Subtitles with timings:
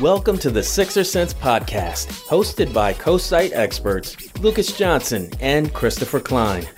[0.00, 6.68] Welcome to the Sixer Sense podcast, hosted by co-site experts Lucas Johnson and Christopher Klein.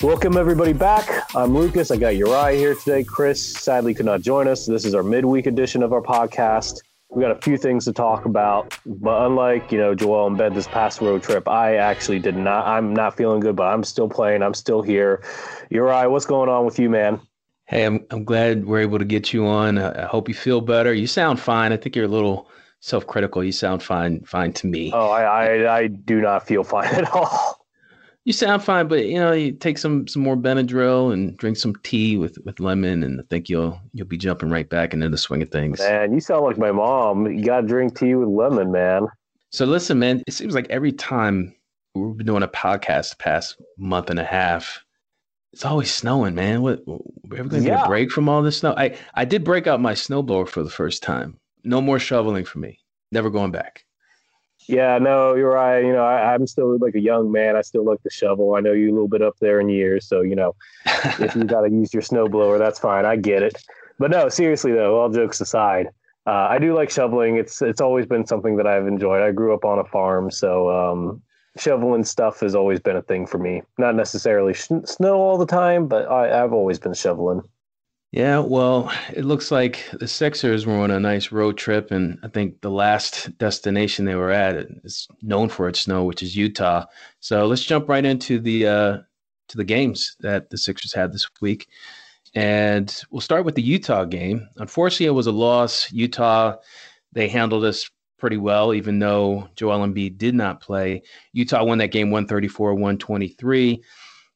[0.00, 1.28] Welcome everybody back.
[1.36, 1.90] I'm Lucas.
[1.90, 3.04] I got Uriah here today.
[3.04, 4.64] Chris sadly could not join us.
[4.64, 6.78] This is our midweek edition of our podcast.
[7.10, 10.54] We got a few things to talk about, but unlike you know Joel and Ben
[10.54, 12.66] this past road trip, I actually did not.
[12.66, 14.42] I'm not feeling good, but I'm still playing.
[14.42, 15.22] I'm still here.
[15.68, 17.20] Uriah, what's going on with you, man?
[17.70, 19.78] Hey, I'm I'm glad we're able to get you on.
[19.78, 20.92] I hope you feel better.
[20.92, 21.72] You sound fine.
[21.72, 22.50] I think you're a little
[22.80, 23.44] self-critical.
[23.44, 24.90] You sound fine, fine to me.
[24.92, 27.64] Oh, I I, I do not feel fine at all.
[28.24, 31.76] You sound fine, but you know, you take some some more Benadryl and drink some
[31.84, 35.16] tea with with lemon, and I think you'll you'll be jumping right back into the
[35.16, 35.78] swing of things.
[35.78, 37.26] Man, you sound like my mom.
[37.28, 39.06] You got to drink tea with lemon, man.
[39.50, 40.24] So listen, man.
[40.26, 41.54] It seems like every time
[41.94, 44.84] we've been doing a podcast the past month and a half,
[45.52, 46.62] it's always snowing, man.
[46.62, 47.76] What we're ever gonna yeah.
[47.76, 48.74] get a break from all this snow?
[48.76, 51.38] I I did break out my snowblower for the first time.
[51.64, 52.78] No more shoveling for me.
[53.12, 53.84] Never going back.
[54.68, 55.80] Yeah, no, you're right.
[55.80, 57.56] You know, I, am still like a young man.
[57.56, 58.54] I still like to shovel.
[58.54, 60.54] I know you a little bit up there in years, so you know,
[61.18, 63.04] if you got to use your snowblower, that's fine.
[63.04, 63.60] I get it.
[63.98, 65.88] But no, seriously though, all jokes aside,
[66.26, 67.36] uh, I do like shoveling.
[67.36, 69.22] It's it's always been something that I've enjoyed.
[69.22, 71.22] I grew up on a farm, so um,
[71.58, 73.62] shoveling stuff has always been a thing for me.
[73.78, 77.42] Not necessarily sh- snow all the time, but I, I've always been shoveling.
[78.12, 82.28] Yeah, well, it looks like the Sixers were on a nice road trip, and I
[82.28, 86.86] think the last destination they were at is known for its snow, which is Utah.
[87.20, 88.98] So let's jump right into the uh,
[89.48, 91.68] to the games that the Sixers had this week,
[92.34, 94.48] and we'll start with the Utah game.
[94.56, 95.92] Unfortunately, it was a loss.
[95.92, 96.56] Utah
[97.12, 101.02] they handled us pretty well, even though Joel Embiid did not play.
[101.32, 103.82] Utah won that game 134 123.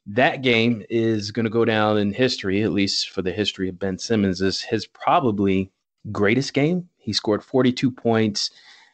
[0.06, 3.78] That game is going to go down in history, at least for the history of
[3.78, 5.71] Ben Simmons, as his probably
[6.12, 6.89] greatest game.
[6.97, 8.50] He scored 42 points,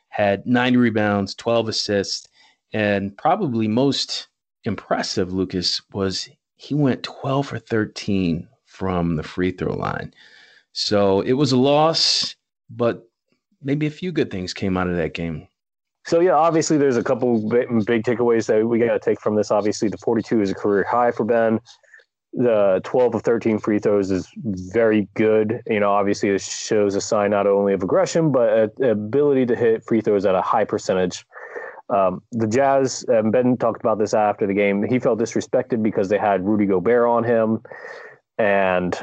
[0.08, 2.28] had nine rebounds, 12 assists,
[2.72, 4.28] and probably most
[4.64, 10.14] impressive, Lucas, was he went 12 for 13 from the free throw line.
[10.72, 12.36] So it was a loss,
[12.68, 13.09] but
[13.62, 15.46] maybe a few good things came out of that game.
[16.06, 19.50] So yeah, obviously there's a couple big takeaways that we got to take from this.
[19.50, 21.60] Obviously, the 42 is a career high for Ben.
[22.32, 25.62] The 12 of 13 free throws is very good.
[25.66, 29.56] You know, obviously it shows a sign not only of aggression but a, ability to
[29.56, 31.26] hit free throws at a high percentage.
[31.90, 34.84] Um, the Jazz, and Ben talked about this after the game.
[34.84, 37.62] He felt disrespected because they had Rudy Gobert on him,
[38.38, 38.96] and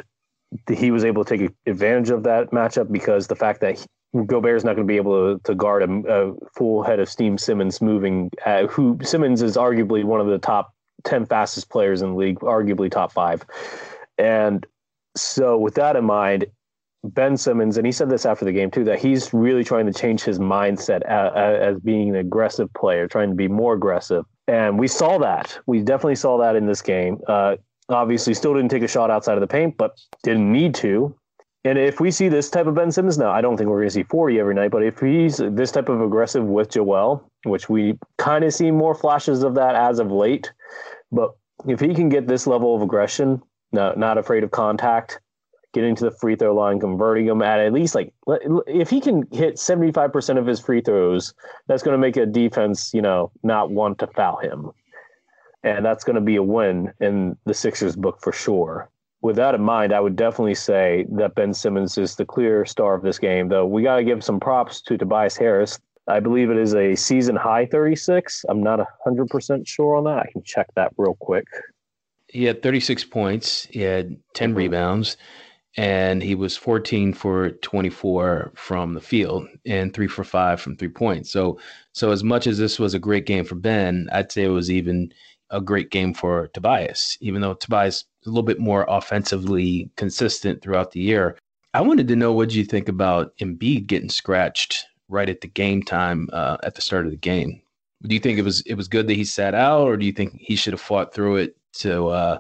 [0.71, 3.86] he was able to take advantage of that matchup because the fact that
[4.25, 7.10] Gobert is not going to be able to, to guard a, a, full head of
[7.10, 8.31] steam Simmons moving.
[8.46, 10.74] Uh, who Simmons is arguably one of the top
[11.04, 13.44] ten fastest players in the league, arguably top five.
[14.18, 14.66] And
[15.16, 16.46] so, with that in mind,
[17.04, 19.94] Ben Simmons, and he said this after the game too, that he's really trying to
[19.94, 24.25] change his mindset as, as being an aggressive player, trying to be more aggressive.
[24.48, 25.58] And we saw that.
[25.66, 27.20] We definitely saw that in this game.
[27.28, 27.58] Uh,
[27.90, 31.16] obviously, still didn't take a shot outside of the paint, but didn't need to
[31.63, 33.88] And if we see this type of Ben Simmons now, I don't think we're going
[33.89, 37.68] to see 40 every night, but if he's this type of aggressive with Joel, which
[37.68, 40.51] we kind of see more flashes of that as of late,
[41.12, 41.31] but
[41.68, 45.19] if he can get this level of aggression, no, not afraid of contact,
[45.74, 48.13] getting to the free throw line, converting them at at least like
[48.68, 51.33] if he can hit 75% of his free throws,
[51.68, 54.71] that's going to make a defense, you know, not want to foul him.
[55.63, 58.89] And that's going to be a win in the Sixers book for sure.
[59.27, 62.95] With that in mind, I would definitely say that Ben Simmons is the clear star
[62.95, 65.77] of this game, though we got to give some props to Tobias Harris.
[66.07, 68.45] I believe it is a season high 36.
[68.47, 70.19] I'm not 100% sure on that.
[70.19, 71.44] I can check that real quick.
[72.29, 74.57] He had 36 points, he had 10 mm-hmm.
[74.59, 75.18] rebounds,
[75.75, 80.88] and he was 14 for 24 from the field and 3 for 5 from 3
[80.88, 81.29] points.
[81.29, 81.59] So
[81.91, 84.71] so as much as this was a great game for Ben, I'd say it was
[84.71, 85.12] even
[85.50, 90.92] a great game for Tobias, even though Tobias a little bit more offensively consistent throughout
[90.92, 91.38] the year.
[91.74, 95.84] I wanted to know what you think about Embiid getting scratched right at the game
[95.84, 97.62] time uh, at the start of the game.
[98.04, 100.12] Do you think it was it was good that he sat out, or do you
[100.12, 102.40] think he should have fought through it to uh,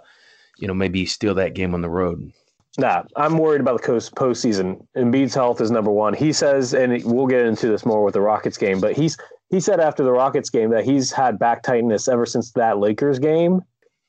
[0.57, 2.31] you know maybe steal that game on the road?
[2.77, 4.85] Nah, I'm worried about the post postseason.
[4.95, 6.13] Embiid's health is number one.
[6.13, 9.17] He says, and we'll get into this more with the Rockets game, but he's
[9.49, 13.19] he said after the Rockets game that he's had back tightness ever since that Lakers
[13.19, 13.61] game.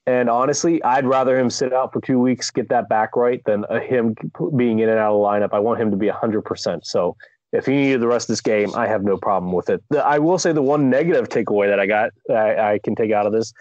[0.07, 3.67] And honestly, I'd rather him sit out for two weeks, get that back right, than
[3.67, 4.17] uh, him
[4.57, 5.51] being in and out of the lineup.
[5.53, 6.87] I want him to be 100%.
[6.87, 7.15] So
[7.53, 9.83] if he needed the rest of this game, I have no problem with it.
[10.03, 13.27] I will say the one negative takeaway that I got, I, I can take out
[13.27, 13.53] of this,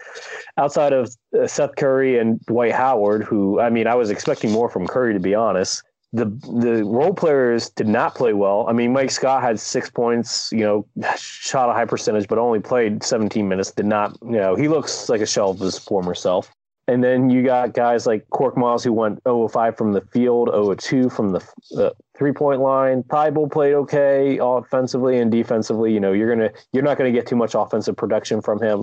[0.56, 4.68] outside of uh, Seth Curry and Dwight Howard, who I mean, I was expecting more
[4.68, 5.82] from Curry to be honest.
[6.12, 8.66] The the role players did not play well.
[8.68, 10.86] I mean, Mike Scott had six points, you know,
[11.18, 13.72] shot a high percentage, but only played 17 minutes.
[13.72, 16.50] Did not, you know, he looks like a shell of his former self.
[16.88, 20.74] And then you got guys like Korkmaz who went 0 5 from the field, 0
[20.74, 21.46] 2 from the
[21.76, 23.02] uh, three point line.
[23.04, 25.92] Thybulle played okay offensively and defensively.
[25.92, 28.82] You know, you're gonna you're not gonna get too much offensive production from him.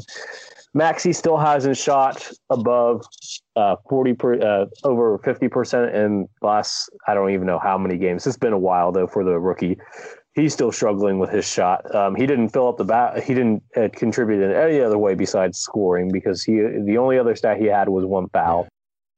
[0.75, 3.04] Maxey still hasn't shot above
[3.56, 7.98] uh, 40 per, uh, over 50 percent in last I don't even know how many
[7.98, 8.28] games.
[8.28, 9.78] It's been a while though for the rookie
[10.36, 11.94] he's still struggling with his shot.
[11.96, 13.24] Um, he didn't fill up the bat.
[13.24, 17.36] He didn't uh, contribute in any other way besides scoring because he the only other
[17.36, 18.68] stat he had was one foul.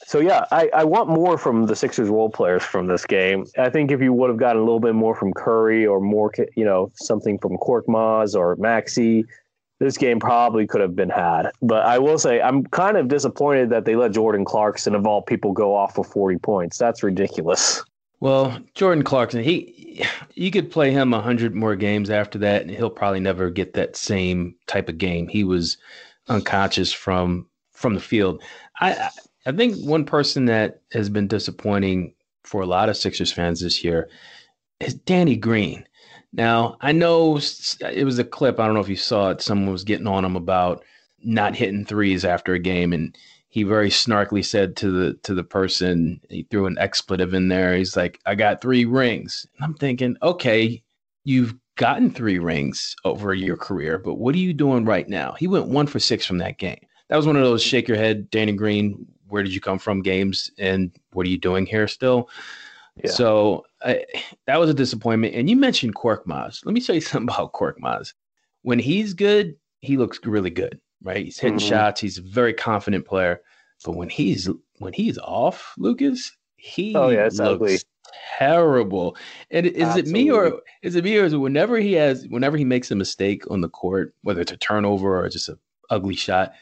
[0.05, 3.45] So yeah, I, I want more from the Sixers role players from this game.
[3.57, 6.31] I think if you would have gotten a little bit more from Curry or more,
[6.55, 9.25] you know, something from Korkmaz or Maxey,
[9.79, 11.51] this game probably could have been had.
[11.61, 15.21] But I will say I'm kind of disappointed that they let Jordan Clarkson of all
[15.21, 16.77] people go off for 40 points.
[16.77, 17.83] That's ridiculous.
[18.19, 20.03] Well, Jordan Clarkson, he
[20.33, 23.73] you could play him a hundred more games after that, and he'll probably never get
[23.73, 25.27] that same type of game.
[25.27, 25.77] He was
[26.27, 28.41] unconscious from from the field.
[28.79, 29.09] I
[29.45, 32.13] I think one person that has been disappointing
[32.43, 34.09] for a lot of Sixers fans this year
[34.79, 35.86] is Danny Green.
[36.37, 37.37] Now I know
[37.81, 38.59] it was a clip.
[38.59, 39.41] I don't know if you saw it.
[39.41, 40.83] Someone was getting on him about
[41.23, 43.17] not hitting threes after a game, and
[43.49, 47.75] he very snarkly said to the to the person he threw an expletive in there
[47.75, 50.83] he's like i got three rings and i'm thinking okay
[51.23, 55.47] you've gotten three rings over your career but what are you doing right now he
[55.47, 56.79] went one for six from that game
[57.09, 60.03] that was one of those shake your head danny green where did you come from
[60.03, 62.29] games and what are you doing here still
[63.03, 63.11] yeah.
[63.11, 64.05] so I,
[64.45, 66.65] that was a disappointment and you mentioned Korkmaz.
[66.65, 68.13] let me tell you something about Korkmaz.
[68.61, 71.25] when he's good he looks really good right?
[71.25, 71.67] He's hitting mm-hmm.
[71.67, 72.01] shots.
[72.01, 73.41] He's a very confident player.
[73.85, 77.77] But when he's when he's off, Lucas, he oh yeah, it's looks ugly.
[78.37, 79.15] terrible.
[79.51, 80.11] And is Absolutely.
[80.11, 82.89] it me or is it me or is it whenever he has whenever he makes
[82.89, 86.53] a mistake on the court, whether it's a turnover or just an ugly shot,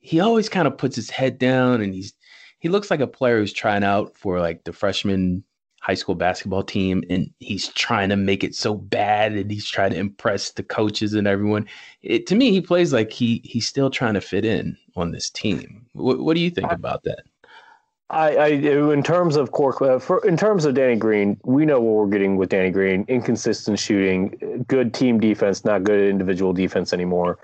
[0.00, 2.12] he always kind of puts his head down and he's
[2.58, 5.44] he looks like a player who's trying out for like the freshman
[5.80, 9.90] high school basketball team and he's trying to make it so bad and he's trying
[9.90, 11.66] to impress the coaches and everyone.
[12.02, 15.30] It, to me, he plays like he he's still trying to fit in on this
[15.30, 15.86] team.
[15.92, 17.20] What, what do you think about that?
[18.10, 21.78] I, I, in terms of Cork, uh, for, in terms of Danny Green, we know
[21.78, 26.94] what we're getting with Danny Green: inconsistent shooting, good team defense, not good individual defense
[26.94, 27.38] anymore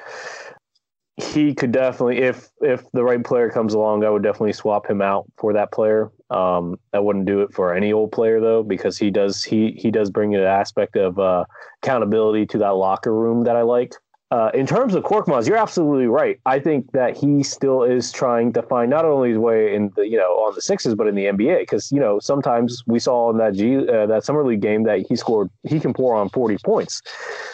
[1.16, 5.00] he could definitely if if the right player comes along i would definitely swap him
[5.00, 6.10] out for that player.
[6.30, 9.90] Um, i wouldn't do it for any old player though because he does he he
[9.92, 11.44] does bring an aspect of uh,
[11.82, 13.92] accountability to that locker room that i like
[14.30, 16.40] uh, in terms of Korkmaz, you're absolutely right.
[16.46, 20.08] I think that he still is trying to find not only his way in the
[20.08, 21.60] you know on the sixes, but in the NBA.
[21.60, 25.06] Because you know sometimes we saw in that G uh, that summer league game that
[25.06, 27.02] he scored he can pour on 40 points,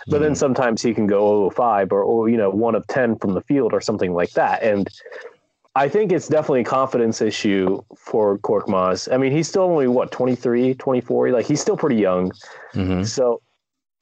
[0.06, 3.16] but mm then sometimes he can go 5 or, or you know one of 10
[3.16, 4.62] from the field or something like that.
[4.62, 4.86] And
[5.76, 9.12] I think it's definitely a confidence issue for Korkmaz.
[9.12, 11.30] I mean, he's still only what 23, 24.
[11.30, 12.32] Like he's still pretty young.
[12.74, 13.04] Mm-hmm.
[13.04, 13.40] So,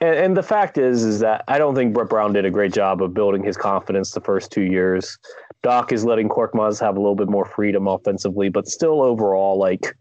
[0.01, 2.73] and, and, the fact is, is that I don't think Brett Brown did a great
[2.73, 5.19] job of building his confidence the first two years.
[5.63, 9.97] Doc is letting Korkmaz have a little bit more freedom offensively, but still overall, like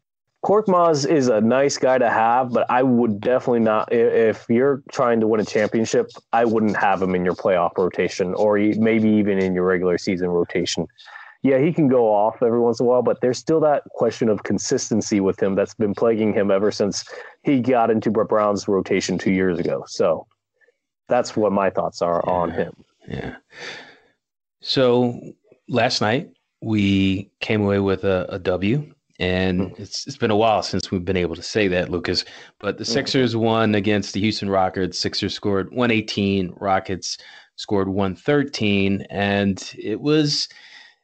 [0.46, 3.92] Korkmaz is a nice guy to have, but I would definitely not.
[3.92, 8.36] If you're trying to win a championship, I wouldn't have him in your playoff rotation
[8.36, 10.88] or maybe even in your regular season rotation
[11.44, 14.28] yeah, he can go off every once in a while, but there's still that question
[14.28, 17.06] of consistency with him that's been plaguing him ever since
[17.48, 19.84] he got into Brett Brown's rotation two years ago.
[19.88, 20.28] So
[21.08, 22.74] that's what my thoughts are yeah, on him.
[23.08, 23.36] Yeah.
[24.62, 25.20] So
[25.70, 26.30] last night
[26.62, 29.82] we came away with a, a W, and mm-hmm.
[29.82, 32.26] it's it's been a while since we've been able to say that, Lucas.
[32.60, 32.94] But the mm-hmm.
[32.94, 33.46] Sixers mm-hmm.
[33.46, 35.00] won against the Houston Rockets.
[35.00, 36.54] Sixers scored 118.
[36.58, 37.18] Rockets
[37.56, 40.50] scored 113, and it was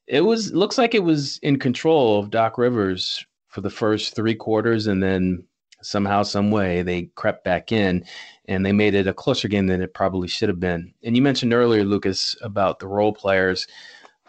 [0.08, 4.36] it was looks like it was in control of Doc Rivers for the first three
[4.36, 5.46] quarters, and then
[5.84, 8.06] somehow, some way, they crept back in,
[8.48, 10.94] and they made it a closer game than it probably should have been.
[11.04, 13.68] And you mentioned earlier, Lucas, about the role players.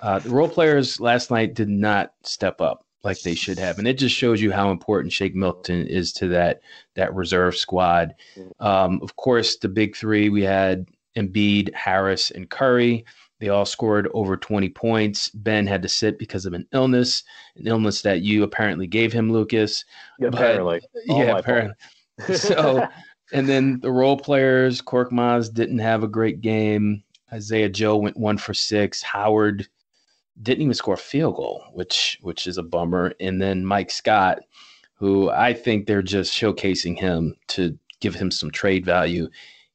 [0.02, 3.86] Uh, the role players last night did not step up like they should have, and
[3.86, 6.60] it just shows you how important Shake Milton is to that
[6.94, 8.14] that reserve squad.
[8.60, 13.04] Um, of course, the big three we had Embiid, Harris, and Curry.
[13.44, 15.28] They all scored over 20 points.
[15.28, 17.24] Ben had to sit because of an illness,
[17.56, 19.84] an illness that you apparently gave him, Lucas.
[20.18, 20.80] Yeah, but, apparently.
[21.04, 21.74] yeah, apparently.
[22.36, 22.88] so,
[23.34, 27.02] and then the role players, Korkmaz didn't have a great game.
[27.34, 29.02] Isaiah Joe went one for six.
[29.02, 29.68] Howard
[30.40, 33.12] didn't even score a field goal, which which is a bummer.
[33.20, 34.38] And then Mike Scott,
[34.94, 39.28] who I think they're just showcasing him to give him some trade value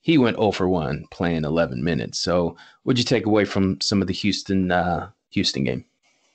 [0.10, 2.18] he went 0 for 1 playing 11 minutes.
[2.18, 5.86] So, what'd you take away from some of the Houston uh, Houston game?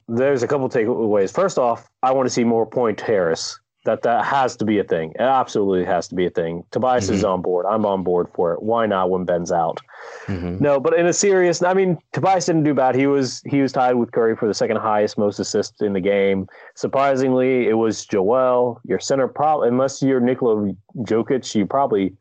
[0.09, 1.33] There's a couple takeaways.
[1.33, 3.59] First off, I want to see more point Harris.
[3.85, 5.11] That that has to be a thing.
[5.11, 6.65] It absolutely has to be a thing.
[6.71, 7.17] Tobias mm-hmm.
[7.17, 7.67] is on board.
[7.69, 8.63] I'm on board for it.
[8.63, 9.79] Why not when Ben's out?
[10.25, 10.57] Mm-hmm.
[10.59, 12.95] No, but in a serious, I mean, Tobias didn't do bad.
[12.95, 16.01] He was he was tied with Curry for the second highest most assists in the
[16.01, 16.47] game.
[16.75, 19.29] Surprisingly, it was Joel, your center.
[19.29, 22.17] Probably unless you're Nikola Jokic, you probably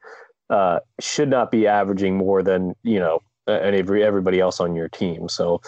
[0.53, 4.87] uh, should not be averaging more than you know and every everybody else on your
[4.87, 5.27] team.
[5.27, 5.61] So,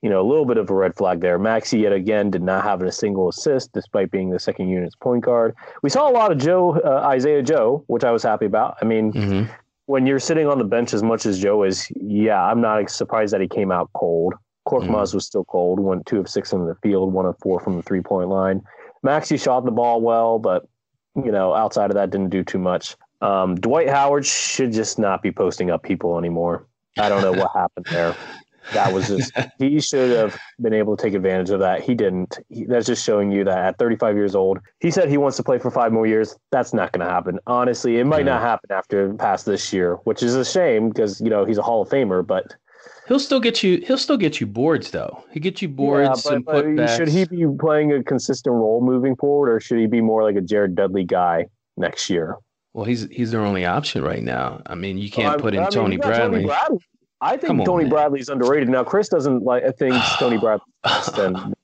[0.00, 1.38] you know, a little bit of a red flag there.
[1.38, 5.24] Maxey yet again did not have a single assist despite being the second unit's point
[5.24, 5.54] guard.
[5.82, 8.76] We saw a lot of Joe uh, Isaiah Joe, which I was happy about.
[8.80, 9.12] I mean.
[9.12, 9.52] Mm-hmm.
[9.86, 13.32] When you're sitting on the bench as much as Joe is, yeah, I'm not surprised
[13.32, 14.34] that he came out cold.
[14.68, 15.16] Korkmaz mm-hmm.
[15.16, 17.82] was still cold, went two of six in the field, one of four from the
[17.82, 18.62] three point line.
[19.02, 20.68] Maxey shot the ball well, but
[21.16, 22.94] you know, outside of that, didn't do too much.
[23.20, 26.66] Um, Dwight Howard should just not be posting up people anymore.
[26.98, 28.16] I don't know what happened there.
[28.72, 31.82] That was just he should have been able to take advantage of that.
[31.82, 32.38] He didn't.
[32.48, 35.42] He, that's just showing you that at 35 years old, he said he wants to
[35.42, 36.36] play for five more years.
[36.52, 37.40] That's not going to happen.
[37.46, 41.30] Honestly, it might not happen after past this year, which is a shame because you
[41.30, 42.24] know he's a Hall of Famer.
[42.24, 42.54] But
[43.08, 43.82] he'll still get you.
[43.84, 45.24] He'll still get you boards though.
[45.32, 49.16] He get you boards yeah, but, and Should he be playing a consistent role moving
[49.16, 51.46] forward, or should he be more like a Jared Dudley guy
[51.76, 52.36] next year?
[52.72, 54.62] Well, he's he's their only option right now.
[54.66, 56.42] I mean, you can't well, put in I mean, Tony, Bradley.
[56.42, 56.78] Tony Bradley.
[57.20, 58.68] I think Come Tony on, Bradley's underrated.
[58.68, 60.66] Now, Chris doesn't like think Tony Bradley
[61.16, 61.54] than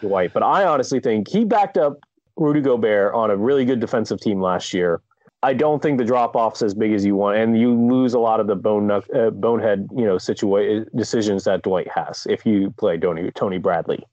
[0.00, 1.98] Dwight, but I honestly think he backed up
[2.36, 5.00] Rudy Gobert on a really good defensive team last year.
[5.42, 8.18] I don't think the drop off's as big as you want, and you lose a
[8.18, 12.74] lot of the bone uh, bonehead you know situa- decisions that Dwight has if you
[12.78, 14.04] play Tony Tony Bradley.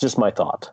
[0.00, 0.70] Just my thought.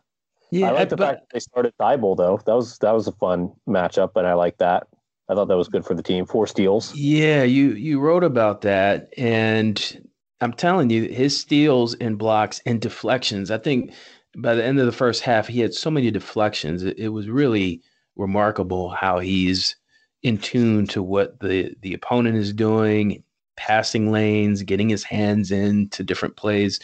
[0.52, 2.40] Yeah, I like the but, fact that they started Thybulle though.
[2.46, 4.88] That was that was a fun matchup, and I like that.
[5.28, 6.26] I thought that was good for the team.
[6.26, 6.94] Four steals.
[6.96, 10.10] Yeah, you you wrote about that, and
[10.42, 13.50] I'm telling you, his steals and blocks and deflections.
[13.50, 13.94] I think
[14.38, 16.84] by the end of the first half, he had so many deflections.
[16.84, 17.82] It, it was really
[18.16, 19.76] remarkable how he's
[20.24, 23.24] in tune to what the the opponent is doing,
[23.56, 26.80] passing lanes, getting his hands into different plays.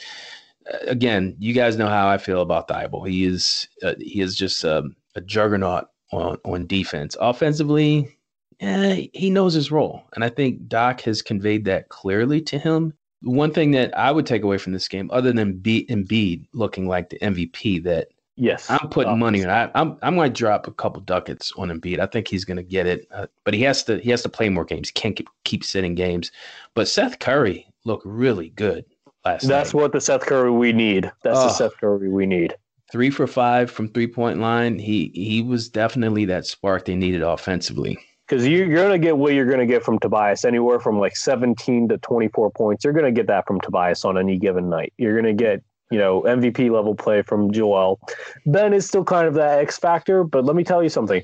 [0.72, 3.08] Uh, again, you guys know how I feel about Thybulle.
[3.08, 4.84] He is uh, he is just a,
[5.16, 7.16] a juggernaut on on defense.
[7.20, 8.18] Offensively,
[8.62, 10.04] eh, he knows his role.
[10.14, 12.94] And I think Doc has conveyed that clearly to him.
[13.24, 16.88] One thing that I would take away from this game, other than B- Embiid looking
[16.88, 19.50] like the MVP, that yes, I'm putting money on.
[19.52, 22.00] I, I'm I'm going to drop a couple ducats on Embiid.
[22.00, 24.30] I think he's going to get it, uh, but he has to he has to
[24.30, 24.90] play more games.
[24.90, 26.32] He can't keep, keep sitting games.
[26.74, 28.86] But Seth Curry looked really good
[29.24, 29.50] last night.
[29.50, 29.82] That's night.
[29.82, 31.12] what the Seth Curry we need.
[31.24, 31.44] That's oh.
[31.44, 32.56] the Seth Curry we need
[32.92, 34.80] three for five from three point line.
[34.80, 38.00] He he was definitely that spark they needed offensively
[38.32, 40.98] because you, are going to get what you're going to get from Tobias anywhere from
[40.98, 42.86] like 17 to 24 points.
[42.86, 44.94] You're going to get that from Tobias on any given night.
[44.98, 48.00] You're going to get you know, MVP level play from Joel.
[48.46, 51.22] Ben is still kind of that X factor, but let me tell you something.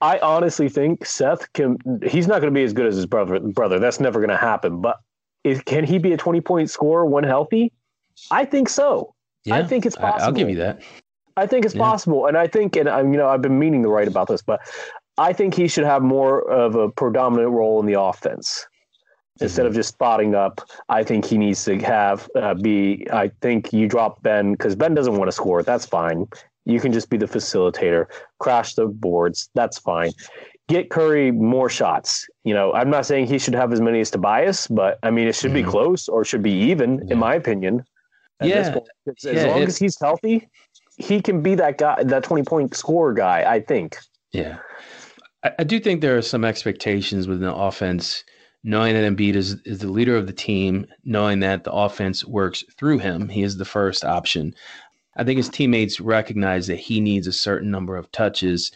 [0.00, 1.76] I honestly think Seth can.
[2.02, 3.38] He's not going to be as good as his brother.
[3.40, 4.80] Brother, that's never going to happen.
[4.80, 4.96] But
[5.44, 7.74] is, can he be a twenty point scorer when healthy?
[8.30, 9.14] I think so.
[9.44, 10.24] Yeah, I think it's possible.
[10.24, 10.80] I'll give you that.
[11.36, 11.82] I think it's yeah.
[11.82, 14.40] possible, and I think, and I'm, you know, I've been meaning to write about this,
[14.40, 14.60] but
[15.18, 18.66] I think he should have more of a predominant role in the offense
[19.40, 19.68] instead mm-hmm.
[19.68, 20.60] of just spotting up.
[20.88, 23.06] I think he needs to have uh, be.
[23.12, 25.62] I think you drop Ben because Ben doesn't want to score.
[25.62, 26.28] That's fine.
[26.64, 28.06] You can just be the facilitator,
[28.40, 29.48] crash the boards.
[29.54, 30.12] That's fine.
[30.68, 32.26] Get Curry more shots.
[32.42, 35.28] You know, I'm not saying he should have as many as Tobias, but I mean,
[35.28, 35.66] it should mm-hmm.
[35.66, 37.12] be close or should be even, yeah.
[37.12, 37.84] in my opinion.
[38.42, 38.78] Yeah.
[39.06, 40.48] As yeah, long as he's healthy,
[40.96, 43.96] he can be that guy, that 20 point scorer guy, I think.
[44.32, 44.58] Yeah.
[45.46, 48.24] I, I do think there are some expectations within the offense,
[48.64, 52.64] knowing that Embiid is, is the leader of the team, knowing that the offense works
[52.76, 53.28] through him.
[53.28, 54.54] He is the first option.
[55.16, 58.72] I think his teammates recognize that he needs a certain number of touches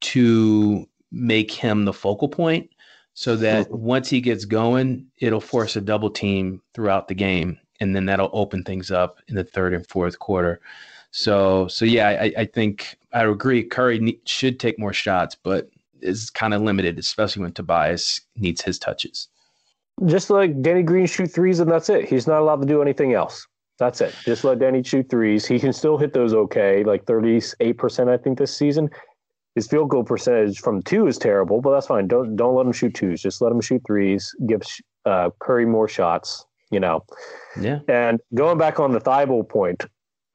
[0.00, 2.70] to make him the focal point
[3.14, 3.78] so that mm-hmm.
[3.78, 7.58] once he gets going, it'll force a double team throughout the game.
[7.80, 10.60] And then that'll open things up in the third and fourth quarter.
[11.10, 13.62] So, so yeah, I, I think I agree.
[13.62, 15.70] Curry should take more shots, but
[16.04, 19.28] is kind of limited, especially when Tobias needs his touches.
[20.06, 22.08] Just like Danny Green shoot threes, and that's it.
[22.08, 23.46] He's not allowed to do anything else.
[23.78, 24.14] That's it.
[24.24, 25.46] Just let Danny shoot threes.
[25.46, 28.88] He can still hit those okay, like 38%, I think, this season.
[29.54, 32.08] His field goal percentage from two is terrible, but that's fine.
[32.08, 33.22] Don't don't let him shoot twos.
[33.22, 34.34] Just let him shoot threes.
[34.46, 34.62] Give
[35.04, 36.44] uh, Curry more shots.
[36.70, 37.04] You know.
[37.60, 37.78] Yeah.
[37.88, 39.84] And going back on the Thybulle point,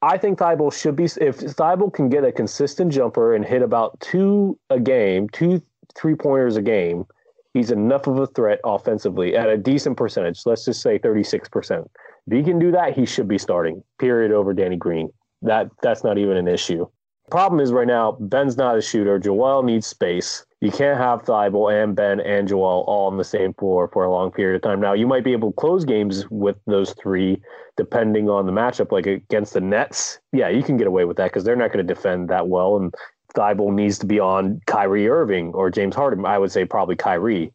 [0.01, 3.99] I think Thybulle should be if Thybulle can get a consistent jumper and hit about
[3.99, 5.61] two a game, two
[5.95, 7.05] three pointers a game,
[7.53, 10.45] he's enough of a threat offensively at a decent percentage.
[10.45, 11.85] Let's just say 36%.
[12.27, 15.11] If he can do that, he should be starting, period, over Danny Green.
[15.41, 16.85] That that's not even an issue.
[17.29, 19.19] Problem is right now, Ben's not a shooter.
[19.19, 20.45] Joel needs space.
[20.61, 24.11] You can't have Thybulle and Ben and Joel all on the same floor for a
[24.11, 24.81] long period of time.
[24.81, 27.41] Now you might be able to close games with those three,
[27.77, 28.91] depending on the matchup.
[28.91, 31.85] Like against the Nets, yeah, you can get away with that because they're not going
[31.85, 32.93] to defend that well, and
[33.35, 36.25] Thybulle needs to be on Kyrie Irving or James Harden.
[36.25, 37.53] I would say probably Kyrie,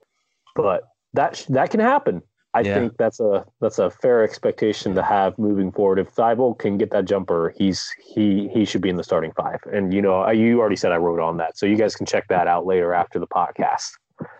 [0.55, 2.23] but that that can happen.
[2.55, 2.75] I yeah.
[2.75, 5.99] think that's a that's a fair expectation to have moving forward.
[5.99, 9.59] If Thybulle can get that jumper, he's he he should be in the starting five.
[9.73, 12.29] And you know, you already said I wrote on that, so you guys can check
[12.29, 13.91] that out later after the podcast.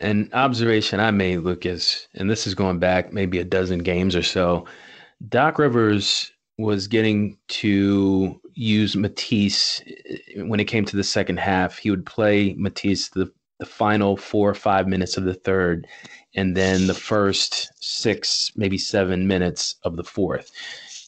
[0.01, 4.23] An observation I made, Lucas, and this is going back maybe a dozen games or
[4.23, 4.65] so.
[5.29, 11.79] Doc Rivers was getting to use Matisse eh, when it came to the second half.
[11.79, 15.87] He would play Matisse the the final four or five minutes of the third,
[16.35, 20.51] and then the first six, maybe seven minutes of the fourth.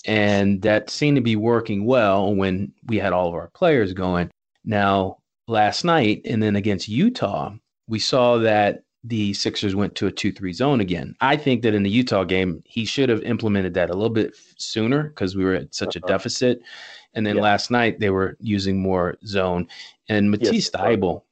[0.06, 4.30] And that seemed to be working well when we had all of our players going.
[4.64, 7.52] Now, last night, and then against Utah,
[7.88, 11.14] we saw that the Sixers went to a 2 3 zone again.
[11.20, 14.36] I think that in the Utah game, he should have implemented that a little bit
[14.58, 16.06] sooner because we were at such uh-huh.
[16.06, 16.60] a deficit.
[17.14, 17.42] And then yeah.
[17.42, 19.68] last night, they were using more zone.
[20.08, 20.70] And Matisse yes.
[20.70, 21.22] Thybulle,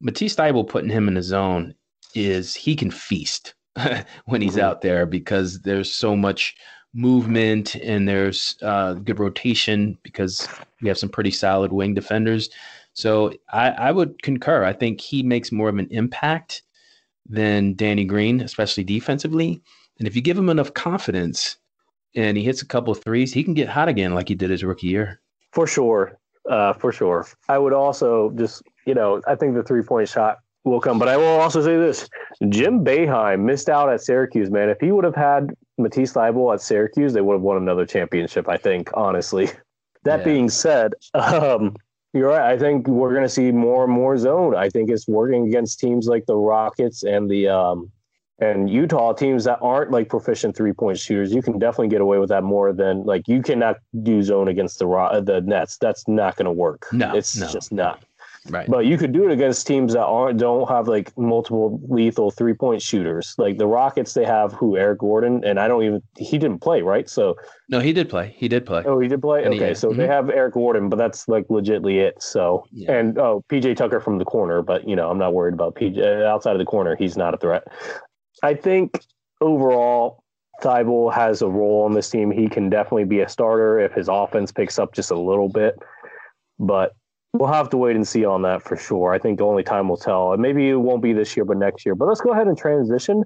[0.00, 1.74] Matisse Thybulle putting him in the zone
[2.16, 3.54] is he can feast
[4.24, 4.60] when he's mm-hmm.
[4.60, 6.56] out there because there's so much
[6.94, 10.48] movement and there's uh, good rotation because
[10.80, 12.48] we have some pretty solid wing defenders.
[12.94, 14.64] So I, I would concur.
[14.64, 16.62] I think he makes more of an impact
[17.28, 19.62] than Danny Green, especially defensively.
[19.98, 21.56] And if you give him enough confidence
[22.14, 24.50] and he hits a couple of threes, he can get hot again like he did
[24.50, 25.20] his rookie year.
[25.52, 26.18] For sure.
[26.48, 27.26] Uh, for sure.
[27.48, 30.98] I would also just, you know, I think the three point shot will come.
[30.98, 32.08] But I will also say this
[32.48, 34.68] Jim Boeheim missed out at Syracuse, man.
[34.68, 38.48] If he would have had Matisse Thybulle at Syracuse, they would have won another championship,
[38.48, 39.50] I think, honestly.
[40.04, 40.24] That yeah.
[40.24, 41.74] being said, um,
[42.12, 42.52] you're right.
[42.52, 44.54] I think we're going to see more and more zone.
[44.54, 47.90] I think it's working against teams like the Rockets and the um,
[48.38, 51.32] and Utah teams that aren't like proficient three point shooters.
[51.34, 54.78] You can definitely get away with that more than like you cannot do zone against
[54.78, 54.86] the
[55.24, 55.76] the Nets.
[55.78, 56.86] That's not going to work.
[56.92, 57.48] No, it's no.
[57.48, 58.04] just not.
[58.48, 58.68] Right.
[58.68, 62.54] But you could do it against teams that aren't don't have like multiple lethal three
[62.54, 63.34] point shooters.
[63.38, 66.82] Like the Rockets, they have who Eric Gordon, and I don't even he didn't play
[66.82, 67.08] right.
[67.08, 67.36] So
[67.68, 68.34] no, he did play.
[68.36, 68.84] He did play.
[68.86, 69.44] Oh, he did play.
[69.44, 69.98] And okay, so mm-hmm.
[69.98, 72.22] they have Eric Gordon, but that's like legitly it.
[72.22, 72.92] So yeah.
[72.92, 75.98] and oh PJ Tucker from the corner, but you know I'm not worried about PJ
[75.98, 76.96] uh, outside of the corner.
[76.96, 77.64] He's not a threat.
[78.42, 79.00] I think
[79.40, 80.22] overall.
[80.62, 82.30] Thybulle has a role on this team.
[82.30, 85.78] He can definitely be a starter if his offense picks up just a little bit.
[86.58, 86.94] But
[87.38, 89.12] We'll have to wait and see on that for sure.
[89.12, 90.32] I think the only time will tell.
[90.32, 91.94] And maybe it won't be this year, but next year.
[91.94, 93.24] But let's go ahead and transition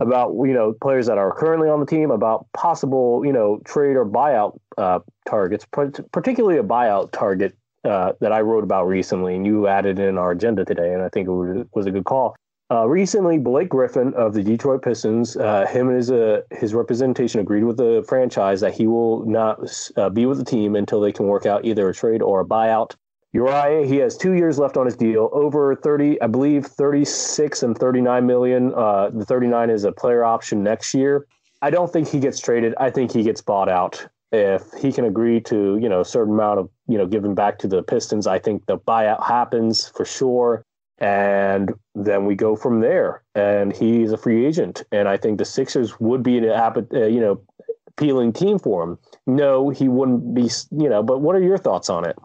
[0.00, 3.96] about you know players that are currently on the team, about possible you know trade
[3.96, 5.66] or buyout uh, targets,
[6.12, 10.32] particularly a buyout target uh, that I wrote about recently, and you added in our
[10.32, 12.36] agenda today, and I think it was a good call.
[12.68, 17.40] Uh, recently, Blake Griffin of the Detroit Pistons, uh, him and his uh, his representation
[17.40, 19.60] agreed with the franchise that he will not
[19.96, 22.44] uh, be with the team until they can work out either a trade or a
[22.44, 22.94] buyout.
[23.36, 27.76] Uriah, he has two years left on his deal, over 30, I believe 36 and
[27.76, 28.72] 39 million.
[28.74, 31.26] Uh, the 39 is a player option next year.
[31.60, 32.74] I don't think he gets traded.
[32.80, 34.06] I think he gets bought out.
[34.32, 37.58] If he can agree to, you know, a certain amount of, you know, giving back
[37.58, 40.64] to the Pistons, I think the buyout happens for sure.
[40.96, 43.22] And then we go from there.
[43.34, 44.82] And he's a free agent.
[44.92, 47.42] And I think the Sixers would be an, uh, you know,
[47.88, 48.98] appealing team for him.
[49.26, 52.16] No, he wouldn't be, you know, but what are your thoughts on it?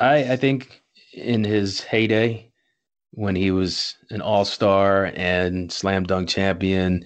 [0.00, 2.50] I, I think in his heyday,
[3.12, 7.04] when he was an all star and slam dunk champion,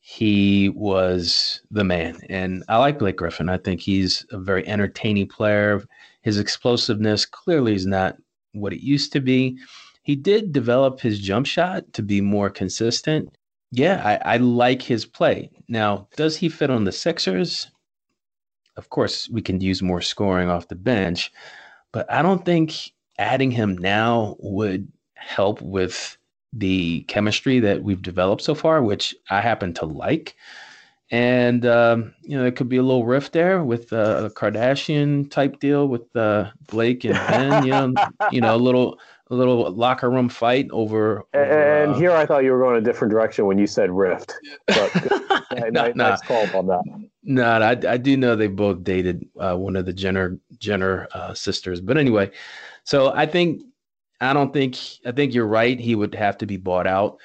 [0.00, 2.18] he was the man.
[2.28, 3.48] And I like Blake Griffin.
[3.48, 5.82] I think he's a very entertaining player.
[6.22, 8.16] His explosiveness clearly is not
[8.52, 9.58] what it used to be.
[10.02, 13.36] He did develop his jump shot to be more consistent.
[13.70, 15.50] Yeah, I, I like his play.
[15.68, 17.70] Now, does he fit on the Sixers?
[18.76, 21.30] Of course, we can use more scoring off the bench,
[21.92, 26.16] but I don't think adding him now would help with
[26.52, 30.34] the chemistry that we've developed so far, which I happen to like.
[31.10, 35.30] And um, you know, there could be a little rift there with uh, a Kardashian
[35.30, 37.64] type deal with uh, Blake and Ben.
[37.64, 37.94] You know,
[38.32, 38.98] you know, a little
[39.32, 41.24] a little locker room fight over.
[41.34, 41.44] over
[41.82, 44.34] and uh, here, I thought you were going a different direction when you said rift.
[44.66, 45.88] But nah.
[45.94, 46.82] nice call on that.
[47.24, 51.32] No, I, I do know they both dated uh, one of the Jenner Jenner uh,
[51.32, 52.30] sisters, but anyway,
[52.84, 53.62] so I think
[54.20, 55.80] I don't think I think you're right.
[55.80, 57.16] He would have to be bought out.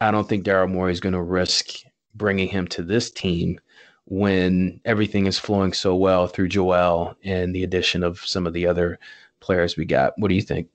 [0.00, 1.80] I don't think Daryl Morey is going to risk
[2.14, 3.60] bringing him to this team
[4.04, 8.66] when everything is flowing so well through Joel and the addition of some of the
[8.66, 8.98] other
[9.40, 10.14] players we got.
[10.18, 10.68] What do you think?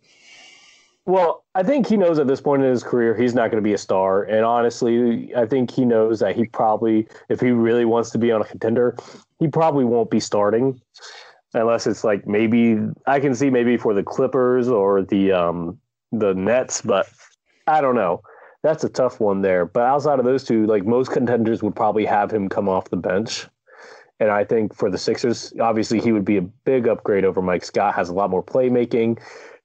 [1.06, 3.68] Well, I think he knows at this point in his career he's not going to
[3.68, 4.24] be a star.
[4.24, 8.32] And honestly, I think he knows that he probably, if he really wants to be
[8.32, 8.96] on a contender,
[9.39, 10.80] he probably won't be starting
[11.54, 15.80] unless it's like maybe I can see maybe for the Clippers or the um
[16.12, 17.08] the Nets, but
[17.68, 18.22] I don't know.
[18.62, 19.66] That's a tough one there.
[19.66, 22.98] But outside of those two, like most contenders would probably have him come off the
[22.98, 23.48] bench.
[24.20, 27.66] And I think for the Sixers, obviously he would be a big upgrade over Mike
[27.66, 29.20] Scott, has a lot more playmaking.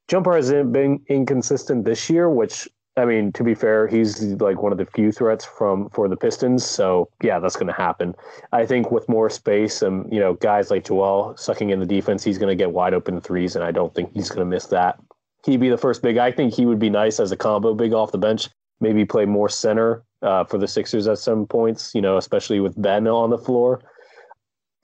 [0.08, 2.66] Jumper hasn't been inconsistent this year, which
[2.98, 6.16] I mean, to be fair, he's like one of the few threats from for the
[6.16, 6.64] Pistons.
[6.64, 8.14] So yeah, that's going to happen.
[8.52, 12.24] I think with more space and you know guys like Joel sucking in the defense,
[12.24, 14.66] he's going to get wide open threes, and I don't think he's going to miss
[14.66, 14.98] that.
[15.46, 16.18] He'd be the first big.
[16.18, 18.48] I think he would be nice as a combo big off the bench.
[18.80, 21.94] Maybe play more center uh, for the Sixers at some points.
[21.94, 23.80] You know, especially with Ben on the floor.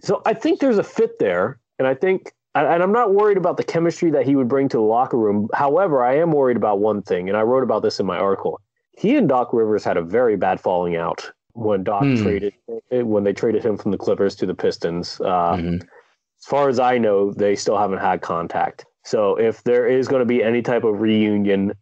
[0.02, 3.56] So I think there's a fit there, and I think and I'm not worried about
[3.56, 5.48] the chemistry that he would bring to the locker room.
[5.54, 8.60] However, I am worried about one thing, and I wrote about this in my article.
[8.96, 12.22] He and Doc Rivers had a very bad falling out when Doc hmm.
[12.22, 12.54] traded
[12.90, 15.20] when they traded him from the Clippers to the Pistons.
[15.20, 15.74] Uh, mm-hmm.
[15.76, 18.84] As far as I know, they still haven't had contact.
[19.04, 21.72] So if there is going to be any type of reunion,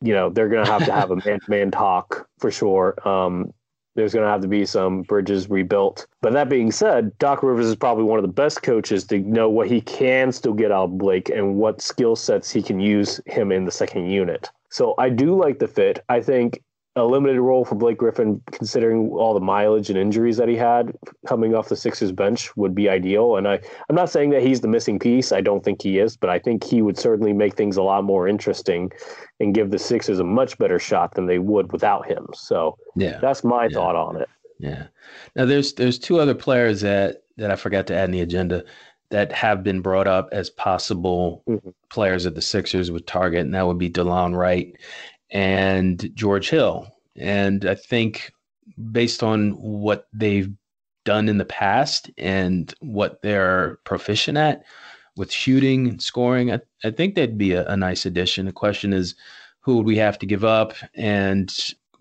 [0.00, 2.96] you know, they're going to have to have a man-to-man talk for sure.
[3.08, 3.52] Um,
[3.94, 6.06] there's going to have to be some bridges rebuilt.
[6.20, 9.48] But that being said, Doc Rivers is probably one of the best coaches to know
[9.48, 13.20] what he can still get out of Blake and what skill sets he can use
[13.26, 14.50] him in the second unit.
[14.70, 16.02] So I do like the fit.
[16.08, 16.62] I think
[16.94, 20.94] a limited role for Blake Griffin, considering all the mileage and injuries that he had
[21.26, 23.36] coming off the Sixers bench, would be ideal.
[23.36, 25.32] And I, I'm not saying that he's the missing piece.
[25.32, 28.04] I don't think he is, but I think he would certainly make things a lot
[28.04, 28.92] more interesting
[29.40, 32.26] and give the Sixers a much better shot than they would without him.
[32.34, 33.74] So yeah, that's my yeah.
[33.74, 34.28] thought on it.
[34.58, 34.86] Yeah.
[35.34, 38.64] Now there's there's two other players that that I forgot to add in the agenda
[39.10, 41.68] that have been brought up as possible mm-hmm.
[41.90, 44.74] players of the Sixers would target, and that would be Delon Wright
[45.32, 46.86] and George Hill.
[47.16, 48.32] And I think
[48.92, 50.50] based on what they've
[51.04, 54.64] done in the past and what they're proficient at
[55.16, 58.46] with shooting and scoring, I, I think that'd be a, a nice addition.
[58.46, 59.14] The question is,
[59.60, 60.74] who would we have to give up?
[60.94, 61.52] And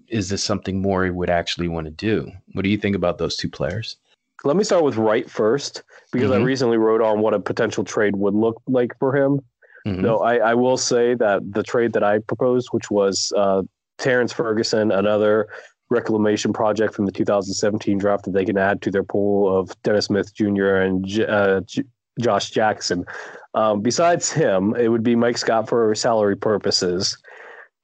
[0.08, 2.32] is this something Morey would actually want to do?
[2.54, 3.98] What do you think about those two players?
[4.44, 6.42] Let me start with Wright first, because mm-hmm.
[6.42, 9.40] I recently wrote on what a potential trade would look like for him.
[9.86, 10.02] Mm-hmm.
[10.02, 13.64] No, I, I will say that the trade that I proposed, which was uh,
[13.98, 15.48] Terrence Ferguson, another
[15.90, 20.06] reclamation project from the 2017 draft that they can add to their pool of Dennis
[20.06, 20.78] Smith Jr.
[20.78, 21.84] and J- uh, J-
[22.20, 23.06] Josh Jackson.
[23.54, 27.18] Um, besides him, it would be Mike Scott for salary purposes,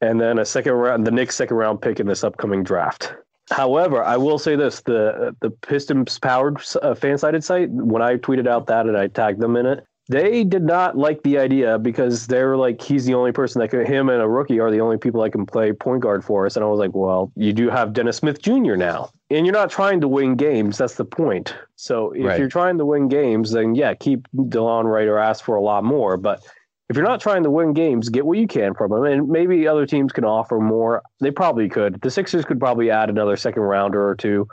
[0.02, 3.14] and then a second round, the Knicks' second round pick in this upcoming draft.
[3.50, 7.70] However, I will say this: the the Pistons powered uh, FanSided site.
[7.70, 11.22] When I tweeted out that and I tagged them in it, they did not like
[11.24, 14.28] the idea because they were like, he's the only person that could, him and a
[14.28, 16.56] rookie are the only people that can play point guard for us.
[16.56, 18.76] And I was like, well, you do have Dennis Smith Jr.
[18.76, 20.78] now, and you're not trying to win games.
[20.78, 21.56] That's the point.
[21.76, 22.40] So if right.
[22.40, 25.84] you're trying to win games, then yeah, keep Delon Wright or ask for a lot
[25.84, 26.16] more.
[26.16, 26.42] But
[26.90, 29.04] if you're not trying to win games, get what you can from them.
[29.04, 31.02] And maybe other teams can offer more.
[31.20, 32.00] They probably could.
[32.02, 34.48] The Sixers could probably add another second rounder or two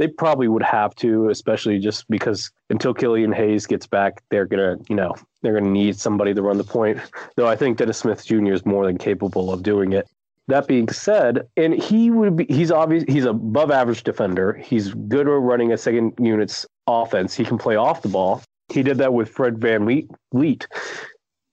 [0.00, 4.78] they probably would have to, especially just because until Killian Hayes gets back, they're gonna,
[4.88, 6.98] you know, they're gonna need somebody to run the point.
[7.36, 8.54] Though I think Dennis Smith Jr.
[8.54, 10.08] is more than capable of doing it.
[10.48, 14.54] That being said, and he would be, he's obvious, he's above average defender.
[14.54, 17.34] He's good at running a second unit's offense.
[17.34, 18.42] He can play off the ball.
[18.72, 20.66] He did that with Fred VanVleet.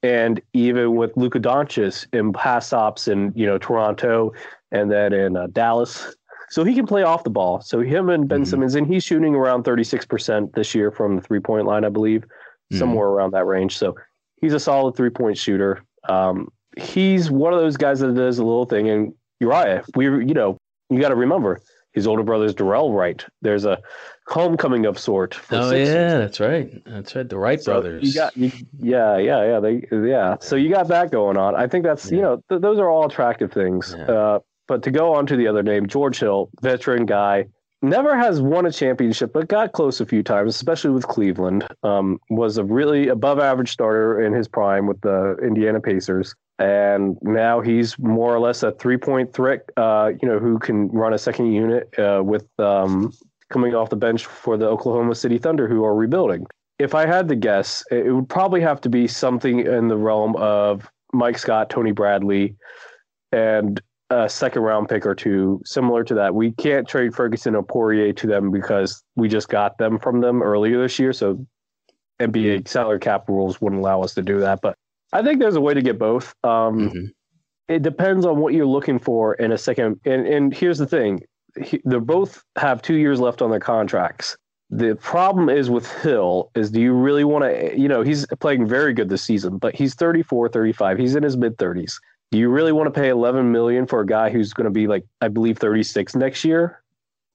[0.04, 4.32] And even with Luka Doncic in pass ops in, you know, Toronto
[4.72, 6.16] and then in uh, Dallas
[6.50, 7.62] so he can play off the ball.
[7.62, 8.50] So him and Ben mm-hmm.
[8.50, 12.22] Simmons, and he's shooting around 36% this year from the three point line, I believe,
[12.22, 12.78] mm-hmm.
[12.78, 13.78] somewhere around that range.
[13.78, 13.96] So
[14.38, 15.84] he's a solid three point shooter.
[16.08, 18.90] Um, he's one of those guys that does a little thing.
[18.90, 20.58] And Uriah, we, you know,
[20.90, 21.62] you got to remember
[21.98, 23.26] his older brother is Dorell Wright.
[23.42, 23.80] There's a
[24.28, 25.38] homecoming of sort.
[25.52, 26.72] Oh yeah, that's right.
[26.86, 27.28] That's right.
[27.28, 28.04] The Wright so brothers.
[28.04, 29.60] You got, you, yeah, yeah, yeah.
[29.60, 30.36] They, yeah.
[30.40, 31.56] So you got that going on.
[31.56, 32.16] I think that's yeah.
[32.16, 33.96] you know th- those are all attractive things.
[33.98, 34.06] Yeah.
[34.06, 37.46] Uh, but to go on to the other name, George Hill, veteran guy,
[37.82, 41.68] never has won a championship, but got close a few times, especially with Cleveland.
[41.84, 46.34] Um, was a really above average starter in his prime with the Indiana Pacers.
[46.60, 50.88] And now he's more or less a three point threat, uh, you know, who can
[50.90, 53.14] run a second unit uh, with um,
[53.50, 56.46] coming off the bench for the Oklahoma City Thunder, who are rebuilding.
[56.80, 60.36] If I had to guess, it would probably have to be something in the realm
[60.36, 62.56] of Mike Scott, Tony Bradley,
[63.32, 66.34] and a second round pick or two similar to that.
[66.34, 70.42] We can't trade Ferguson or Poirier to them because we just got them from them
[70.42, 71.14] earlier this year.
[71.14, 71.46] So
[72.20, 74.60] NBA salary cap rules wouldn't allow us to do that.
[74.62, 74.78] But
[75.14, 76.34] I think there's a way to get both.
[76.44, 77.06] Um, mm-hmm.
[77.68, 80.00] It depends on what you're looking for in a second.
[80.06, 81.22] And, and here's the thing
[81.56, 84.38] they both have two years left on their contracts.
[84.70, 88.68] The problem is with Hill is do you really want to, you know, he's playing
[88.68, 90.98] very good this season, but he's 34, 35.
[90.98, 94.06] He's in his mid 30s do you really want to pay 11 million for a
[94.06, 96.82] guy who's going to be like i believe 36 next year?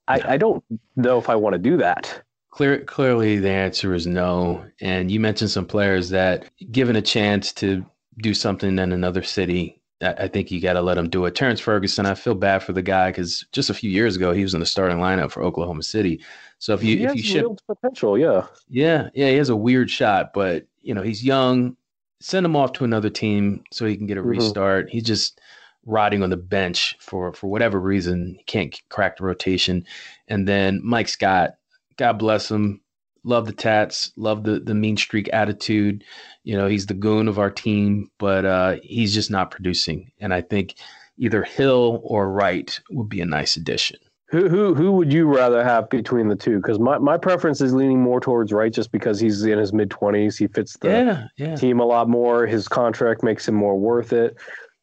[0.09, 0.63] I, I don't
[0.97, 2.23] know if i want to do that.
[2.51, 4.67] Clear, clearly the answer is no.
[4.81, 7.87] And you mentioned some players that given a chance to
[8.19, 11.35] do something in another city I think you got to let him do it.
[11.35, 14.43] Terrence Ferguson, I feel bad for the guy because just a few years ago he
[14.43, 16.21] was in the starting lineup for Oklahoma City.
[16.59, 19.91] So if you he if you ship potential, yeah, yeah, yeah, he has a weird
[19.91, 21.77] shot, but you know he's young
[22.23, 24.31] send him off to another team so he can get a mm-hmm.
[24.31, 24.89] restart.
[24.89, 25.41] He's just
[25.85, 28.37] rotting on the bench for for whatever reason.
[28.39, 29.85] He can't crack the rotation.
[30.29, 31.57] And then Mike Scott,
[31.97, 32.81] God bless him.
[33.25, 36.05] Love the tats, love the the mean streak attitude.
[36.45, 40.11] You know, he's the goon of our team, but uh, he's just not producing.
[40.19, 40.75] And I think
[41.19, 43.99] either Hill or Wright would be a nice addition.
[44.33, 46.57] Who who who would you rather have between the two?
[46.57, 49.91] Because my, my preference is leaning more towards Wright, just because he's in his mid
[49.91, 50.39] twenties.
[50.39, 51.55] He fits the yeah, yeah.
[51.55, 52.47] team a lot more.
[52.47, 54.35] His contract makes him more worth it.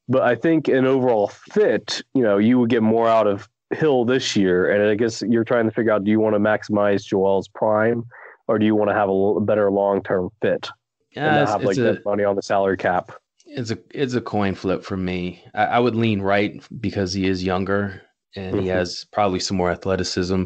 [0.08, 4.06] But I think an overall fit, you know, you would get more out of Hill
[4.06, 4.70] this year.
[4.70, 8.06] And I guess you're trying to figure out: do you want to maximize Joel's prime,
[8.48, 10.70] or do you want to have a, better long term fit
[11.16, 13.14] yeah, and have like that money on the salary cap?
[13.48, 15.44] It's a it's a coin flip for me.
[15.56, 18.04] I, I would lean Wright because he is younger
[18.36, 18.64] and mm-hmm.
[18.64, 20.44] he has probably some more athleticism.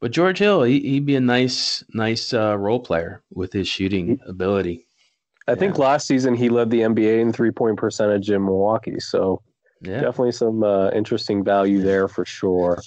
[0.00, 4.18] But George Hill, he, would be a nice, nice uh, role player with his shooting
[4.26, 4.86] ability.
[5.46, 5.56] I yeah.
[5.56, 9.00] think last season he led the NBA in three point percentage in Milwaukee.
[9.00, 9.42] So
[9.82, 10.00] yeah.
[10.00, 12.80] definitely some uh, interesting value there for sure.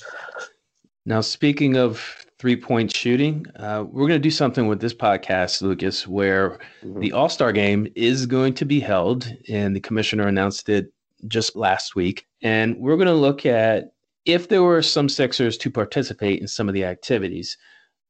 [1.05, 5.61] Now, speaking of three point shooting, uh, we're going to do something with this podcast,
[5.61, 6.99] Lucas, where mm-hmm.
[6.99, 10.91] the All Star game is going to be held, and the commissioner announced it
[11.27, 12.25] just last week.
[12.41, 13.93] And we're going to look at
[14.25, 17.57] if there were some Sixers to participate in some of the activities,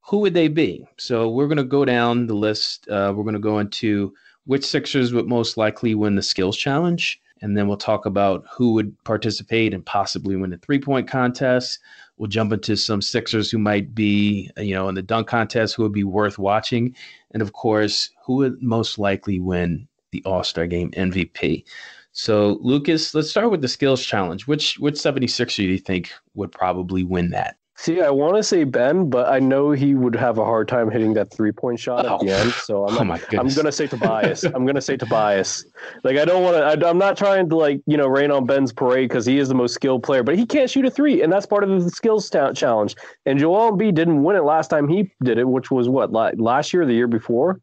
[0.02, 0.86] who would they be?
[0.98, 2.88] So we're going to go down the list.
[2.90, 4.14] Uh, we're going to go into
[4.46, 7.20] which Sixers would most likely win the skills challenge.
[7.42, 11.80] And then we'll talk about who would participate and possibly win the three point contest.
[12.18, 15.84] We'll jump into some Sixers who might be, you know, in the dunk contest who
[15.84, 16.96] would be worth watching.
[17.32, 21.66] And of course, who would most likely win the All Star game MVP.
[22.14, 24.48] So, Lucas, let's start with the skills challenge.
[24.48, 27.58] Which which 76er do you think would probably win that?
[27.76, 30.92] See, I want to say Ben, but I know he would have a hard time
[30.92, 32.14] hitting that three point shot Oh.
[32.16, 32.36] at the oh.
[32.36, 32.52] end.
[32.52, 34.44] So I'm, Oh my I'm gonna say Tobias.
[34.56, 35.66] I'm gonna say Tobias.
[36.04, 36.88] Like I don't want to.
[36.88, 39.56] I'm not trying to like you know rain on Ben's parade because he is the
[39.56, 42.30] most skilled player, but he can't shoot a three, and that's part of the skills
[42.30, 42.96] challenge.
[43.26, 46.32] And Joel B didn't win it last time he did it, which was what la-
[46.38, 47.60] last year, or the year before.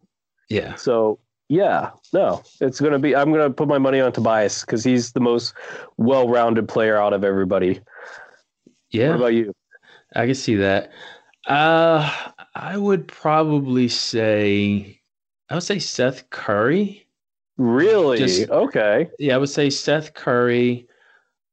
[0.48, 0.74] Yeah.
[0.74, 3.16] So yeah, no, it's gonna be.
[3.16, 5.52] I'm gonna put my money on Tobias because he's the most
[5.96, 7.80] well-rounded player out of everybody.
[8.90, 9.08] Yeah.
[9.08, 9.52] What about you?
[10.14, 10.92] I can see that.
[11.48, 12.08] Uh,
[12.54, 15.00] I would probably say,
[15.48, 17.04] I would say Seth Curry.
[17.58, 18.18] Really?
[18.18, 19.08] Just- okay.
[19.18, 20.86] Yeah, I would say Seth Curry,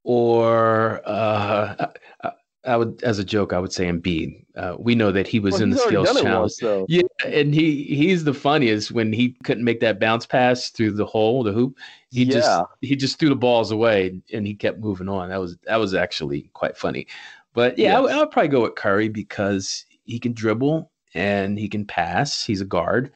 [0.04, 1.88] or uh,
[2.24, 2.32] I,
[2.68, 4.46] I would, as a joke, I would say Embiid.
[4.56, 6.62] Uh, we know that he was Well, in the skills challenge.
[6.62, 6.86] once.
[6.90, 11.06] Yeah, and he he's the funniest when he couldn't make that bounce pass through the
[11.06, 11.78] hole, the hoop.
[12.12, 12.50] He just
[12.82, 15.30] he just threw the balls away and he kept moving on.
[15.30, 17.08] That was that was actually quite funny.
[17.54, 21.58] But yeah, I, would- I would probably go with Curry because he can dribble and
[21.58, 22.44] he can pass.
[22.46, 23.12] He's a guard,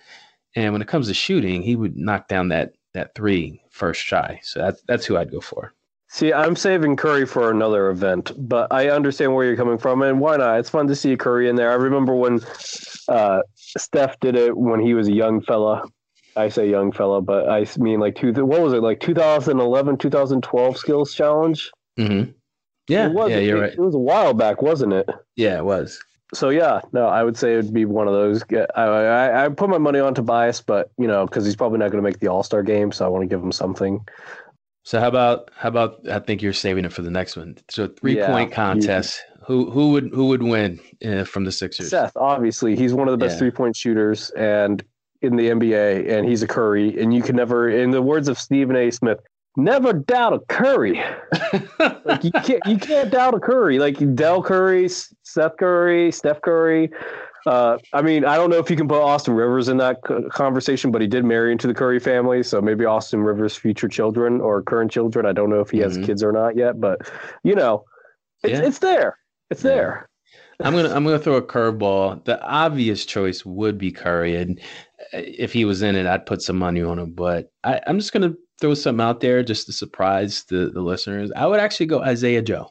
[0.56, 4.40] and when it comes to shooting, he would knock down that that three first try.
[4.44, 5.74] So that's that's who I'd go for.
[6.14, 10.20] See, I'm saving Curry for another event, but I understand where you're coming from, and
[10.20, 10.60] why not?
[10.60, 11.72] It's fun to see Curry in there.
[11.72, 12.42] I remember when
[13.08, 15.86] uh, Steph did it when he was a young fella.
[16.36, 18.34] I say young fella, but I mean like two.
[18.46, 21.72] What was it like 2011, 2012 skills challenge?
[21.98, 22.32] Mm-hmm.
[22.90, 23.74] Yeah, it was, yeah, you're it, right.
[23.74, 25.10] It was a while back, wasn't it?
[25.38, 25.98] Yeah, it was.
[26.34, 28.44] So yeah, no, I would say it would be one of those.
[28.76, 31.90] I I, I put my money on Tobias, but you know because he's probably not
[31.92, 34.06] going to make the All Star game, so I want to give him something.
[34.84, 37.58] So how about how about I think you're saving it for the next one.
[37.70, 39.22] So three Yeah, point contest.
[39.46, 41.90] Who who would who would win uh, from the Sixers?
[41.90, 43.40] Seth, obviously, he's one of the best Yeah.
[43.40, 44.84] three point shooters and
[45.22, 47.00] in the NBA, and he's a Curry.
[47.00, 48.90] And you can never, in the words of Stephen A.
[48.90, 49.20] Smith,
[49.56, 51.00] never doubt a Curry.
[52.06, 53.78] Like you can't, you can't doubt a Curry.
[53.80, 56.90] Like Del Curry, Seth Curry, Steph Curry.
[57.46, 60.02] Uh, I mean, I don't know if you can put Austin Rivers in that
[60.32, 64.40] conversation, but he did marry into the Curry family, so maybe Austin Rivers' future children
[64.42, 65.26] or current children.
[65.26, 66.06] I don't know if he has Mhm.
[66.06, 67.00] kids or not yet, but
[67.44, 67.86] you know,
[68.44, 68.66] it's Yeah.
[68.68, 69.18] it's there.
[69.50, 69.72] It's Yeah.
[69.72, 70.10] there.
[70.64, 72.24] I'm gonna I'm gonna throw a curveball.
[72.26, 74.60] The obvious choice would be Curry, and
[75.14, 77.14] uh, if he was in it, I'd put some money on him.
[77.14, 81.32] But I, I'm just gonna throw something out there just to surprise the, the listeners.
[81.36, 82.70] I would actually go Isaiah Joe.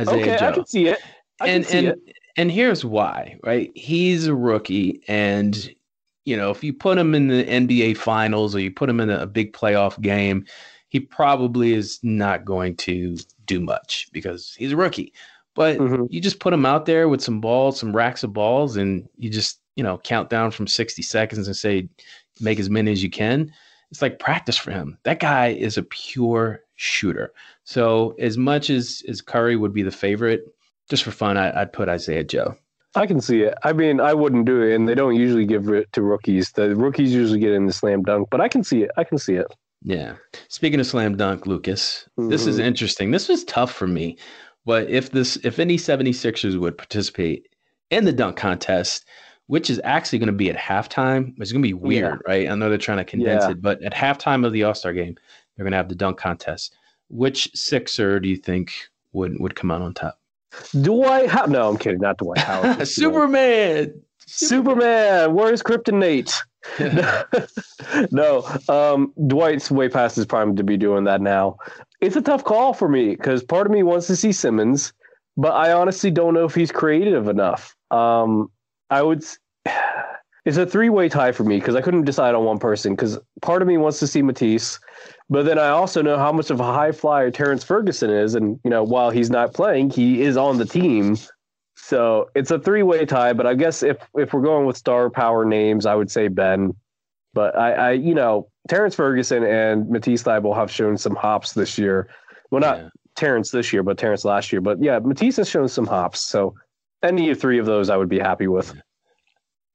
[0.00, 0.48] Isaiah okay, Joe.
[0.48, 0.98] I can see it.
[1.40, 1.98] I and can see and it.
[2.36, 3.70] And here's why, right?
[3.74, 5.74] He's a rookie, and
[6.24, 9.10] you know if you put him in the NBA Finals or you put him in
[9.10, 10.44] a big playoff game,
[10.88, 13.16] he probably is not going to
[13.46, 15.12] do much because he's a rookie.
[15.54, 16.08] But Mhm.
[16.10, 19.30] you just put him out there with some balls, some racks of balls, and you
[19.30, 21.88] just you know count down from 60 seconds and say
[22.40, 23.52] make as many as you can.
[23.90, 24.98] It's like practice for him.
[25.04, 27.32] That guy is a pure shooter.
[27.64, 30.52] So as much as as Curry would be the favorite,
[30.90, 32.56] just for fun, I, I'd put Isaiah Joe.
[32.96, 33.54] I can see it.
[33.64, 36.52] I mean, I wouldn't do it, and they don't usually give it to rookies.
[36.52, 38.90] The rookies usually get in the slam dunk, but I can see it.
[38.96, 39.46] I can see it.
[39.82, 40.14] Yeah.
[40.48, 42.64] Speaking of slam dunk, Lucas, this is Mhm.
[42.64, 43.10] interesting.
[43.10, 44.16] This was tough for me.
[44.64, 47.48] But if this if any 76ers would participate
[47.90, 49.04] in the dunk contest,
[49.48, 52.48] which is actually going to be at halftime, it's going to be weird, right?
[52.48, 53.50] I know they're trying to condense Yeah.
[53.50, 55.16] it, but at halftime of the All-Star game,
[55.56, 56.74] they're going to have the dunk contest.
[57.10, 58.72] Which Sixer do you think
[59.12, 60.18] would would come out on top?
[60.80, 61.50] Dwight Howard.
[61.50, 62.00] No, I'm kidding.
[62.00, 62.86] Not Dwight Howard.
[62.88, 64.00] Superman.
[64.26, 65.34] Superman.
[65.34, 66.34] Where's Kryptonite?
[68.10, 71.56] no, um, Dwight's way past his prime to be doing that now.
[72.00, 74.92] It's a tough call for me because part of me wants to see Simmons,
[75.36, 77.76] but I honestly don't know if he's creative enough.
[77.90, 78.50] Um,
[78.90, 79.24] I would.
[80.46, 82.94] It's a three-way tie for me because I couldn't decide on one person.
[82.94, 84.78] Because part of me wants to see Matisse,
[85.30, 88.60] but then I also know how much of a high flyer Terrence Ferguson is, and
[88.64, 91.16] you know while he's not playing, he is on the team.
[91.76, 93.32] So it's a three-way tie.
[93.32, 96.74] But I guess if if we're going with star power names, I would say Ben.
[97.32, 101.78] But I, I you know, Terrence Ferguson and Matisse Thybulle have shown some hops this
[101.78, 102.08] year.
[102.50, 102.88] Well, not Yeah.
[103.16, 104.60] Terrence this year, but Terrence last year.
[104.60, 106.20] But yeah, Matisse has shown some hops.
[106.20, 106.54] So
[107.02, 108.74] any of three of those, I would be happy with.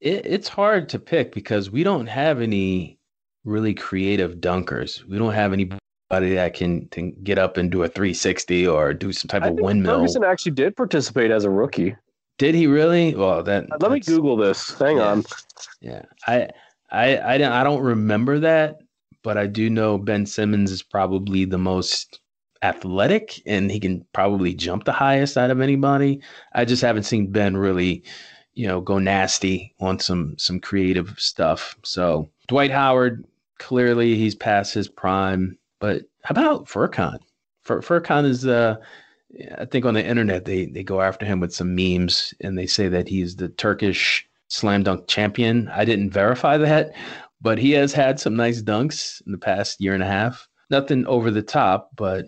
[0.02, 2.99] it, it's hard to pick because we don't have any
[3.46, 5.04] really creative dunkers.
[5.06, 5.80] We don't have anybody
[6.12, 9.56] that can, can get up and do a 360 or do some type I of
[9.60, 10.00] windmill.
[10.00, 11.96] Ferguson actually did participate as a rookie.
[12.38, 13.16] Did he really?
[13.16, 14.78] Well, that Let me Google this.
[14.80, 15.04] Hang Yeah.
[15.04, 15.24] on.
[15.82, 16.48] Yeah, I,
[16.92, 18.78] I, I don't, I don't remember that,
[19.24, 22.20] but I do know Ben Simmons is probably the most
[22.62, 26.22] athletic, and he can probably jump the highest out of anybody.
[26.54, 28.04] I just haven't seen Ben really,
[28.54, 31.76] you know, go nasty on some some creative stuff.
[31.84, 33.26] So Dwight Howard,
[33.60, 37.20] clearly he's past his prime, but how about Furkan?
[37.62, 38.78] Fur, Furkan is uh
[39.58, 42.66] I think on the internet they they go after him with some memes and they
[42.66, 45.70] say that he's the Turkish slam dunk champion.
[45.70, 46.94] I didn't verify that,
[47.42, 50.48] but he has had some nice dunks in the past year and a half.
[50.72, 52.26] Nothing over the top, but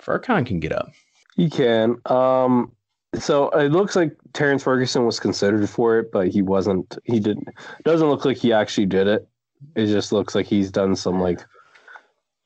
[0.00, 0.90] Furkan can get up.
[1.36, 1.96] He can.
[2.06, 2.72] Um,
[3.14, 6.98] so it looks like Terrence Ferguson was considered for it, but he wasn't.
[7.04, 7.48] He didn't.
[7.84, 9.28] Doesn't look like he actually did it.
[9.74, 11.44] It just looks like he's done some like,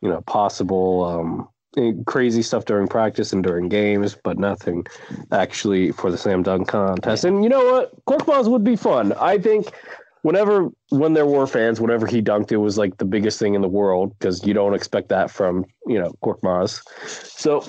[0.00, 4.86] you know, possible um, eh, crazy stuff during practice and during games, but nothing
[5.30, 7.24] actually for the slam dunk contest.
[7.24, 8.04] And you know what?
[8.06, 9.12] Korkmaz would be fun.
[9.14, 9.72] I think
[10.22, 13.60] whenever when there were fans, whenever he dunked, it was like the biggest thing in
[13.60, 16.82] the world because you don't expect that from you know Korkmaz.
[17.06, 17.64] So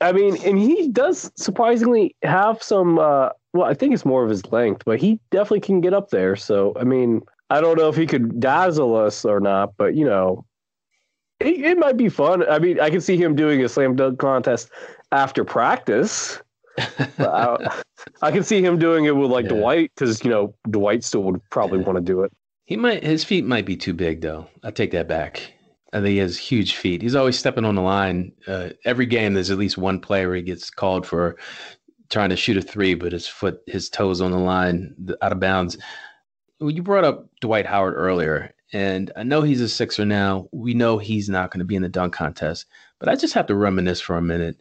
[0.00, 2.98] I mean, and he does surprisingly have some.
[2.98, 6.10] Uh, well, I think it's more of his length, but he definitely can get up
[6.10, 6.34] there.
[6.34, 10.04] So, I mean, I don't know if he could dazzle us or not, but you
[10.04, 10.44] know,
[11.40, 12.48] it, it might be fun.
[12.48, 14.70] I mean, I can see him doing a slam dunk contest
[15.12, 16.40] after practice.
[17.18, 17.82] I,
[18.22, 19.56] I, can see him doing it with like yeah.
[19.56, 21.86] Dwight because you know Dwight still would probably yeah.
[21.86, 22.32] want to do it.
[22.64, 23.04] He might.
[23.04, 24.48] His feet might be too big, though.
[24.62, 25.52] I take that back.
[25.92, 27.02] I think he has huge feet.
[27.02, 28.32] He's always stepping on the line.
[28.48, 31.36] Uh, every game, there's at least one play where he gets called for
[32.10, 35.38] trying to shoot a three, but his foot, his toes on the line, out of
[35.38, 35.78] bounds.
[36.60, 40.48] Well, you brought up Dwight Howard earlier, and I know he's a Sixer now.
[40.52, 42.66] We know he's not going to be in the dunk contest,
[42.98, 44.60] but I just have to reminisce for a minute.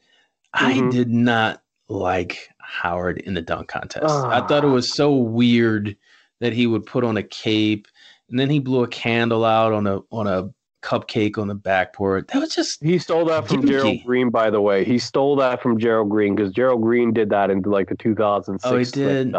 [0.56, 0.88] Mm-hmm.
[0.88, 4.06] I did not like Howard in the dunk contest.
[4.06, 4.74] I thought it ah.
[4.74, 5.96] was so weird
[6.40, 7.88] that he would put on a cape
[8.30, 10.50] and then he blew a candle out on a on a
[10.82, 12.28] cupcake on the backboard.
[12.30, 14.84] That was just he stole that from Gerald Green, by the way.
[14.84, 18.66] He stole that from Gerald Green because Gerald Green did that in like the 2006.
[18.66, 19.36] Oh, he did.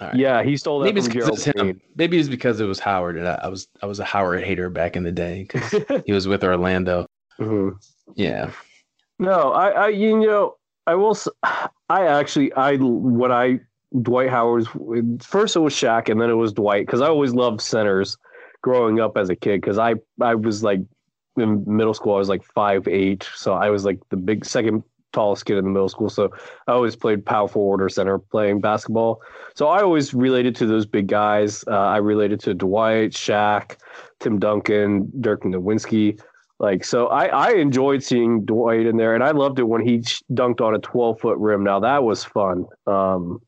[0.00, 0.14] Right.
[0.14, 1.80] Yeah, he stole that Maybe from Gerald Green.
[1.96, 4.68] Maybe it's because it was Howard, and I, I, was I was a Howard hater
[4.68, 7.06] back in the day because he was with Orlando.
[7.38, 7.76] Mm-hmm.
[8.14, 8.50] Yeah.
[9.18, 11.14] No, I, I, you know, I will.
[11.42, 13.60] I actually, I what I
[14.00, 14.68] Dwight Howard's
[15.22, 18.16] first it was Shaq, and then it was Dwight because I always loved centers
[18.62, 20.80] growing up as a kid because I I was like
[21.36, 24.82] in middle school I was like five eight, so I was like the big second
[25.16, 26.10] tallest kid in the middle school.
[26.10, 26.30] So
[26.66, 29.22] I always played power forward or center playing basketball.
[29.54, 31.64] So I always related to those big guys.
[31.66, 33.76] Uh, I related to Dwight, Shaq,
[34.20, 36.20] Tim Duncan, Dirk Nowitzki.
[36.58, 39.98] Like so, I I enjoyed seeing Dwight in there, and I loved it when he
[40.32, 41.62] dunked on a 12 foot rim.
[41.62, 42.64] Now that was fun.
[42.86, 43.40] Um,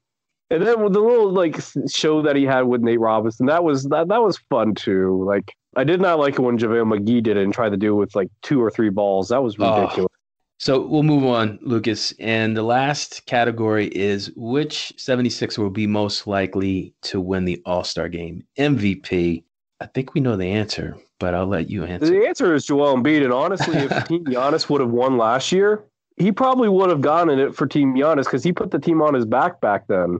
[0.50, 1.58] and then the little like
[1.90, 5.24] show that he had with Nate Robinson, that was that that was fun too.
[5.26, 7.94] Like I did not like it when JaVale McGee did it and tried to do
[7.94, 9.28] it with like two or three balls.
[9.28, 10.12] That was ridiculous.
[10.12, 10.17] Oh.
[10.59, 12.12] So we'll move on, Lucas.
[12.18, 17.84] And the last category is which 76 will be most likely to win the All
[17.84, 18.44] Star game?
[18.59, 19.44] MVP.
[19.80, 22.11] I think we know the answer, but I'll let you answer.
[22.11, 23.22] The answer is Joel Embiid.
[23.22, 25.84] And honestly, if Team Giannis would have won last year,
[26.16, 29.14] he probably would have gotten it for Team Giannis because he put the team on
[29.14, 30.18] his back back then.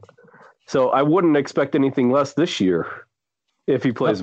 [0.67, 2.87] So I wouldn't expect anything less this year
[3.67, 4.23] if he plays.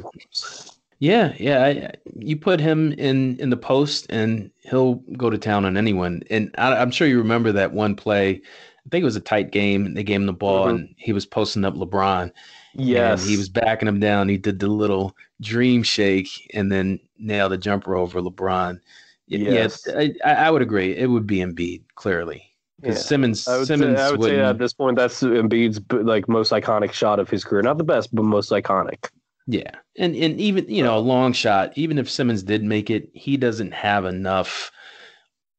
[1.00, 1.66] Yeah, yeah.
[1.66, 6.24] I, you put him in in the post, and he'll go to town on anyone.
[6.30, 8.42] And I, am sure you remember that one play.
[8.86, 9.94] I think it was a tight game.
[9.94, 10.76] They gave him the ball, mm-hmm.
[10.76, 12.32] and he was posting up LeBron.
[12.74, 14.30] Yes, he was backing him down.
[14.30, 18.80] He did the little dream shake, and then nailed a jumper over LeBron.
[19.28, 20.96] Yes, yeah, I, I would agree.
[20.96, 22.44] It would be Embiid clearly.
[22.80, 23.04] Because yeah.
[23.04, 26.52] Simmons, I would, Simmons say, I would say at this point that's Embiid's like most
[26.52, 27.62] iconic shot of his career.
[27.62, 29.10] Not the best, but most iconic.
[29.48, 31.74] Yeah, and and even you know a long shot.
[31.76, 34.72] Even if Simmons did make it, he doesn't have enough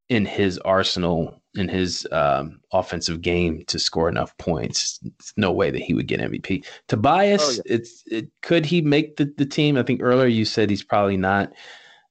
[0.09, 5.01] in his arsenal in his um, offensive game to score enough points.
[5.05, 6.66] It's no way that he would get MVP.
[6.89, 7.74] Tobias, oh, yeah.
[7.74, 9.76] it's it, could he make the, the team?
[9.76, 11.53] I think earlier you said he's probably not.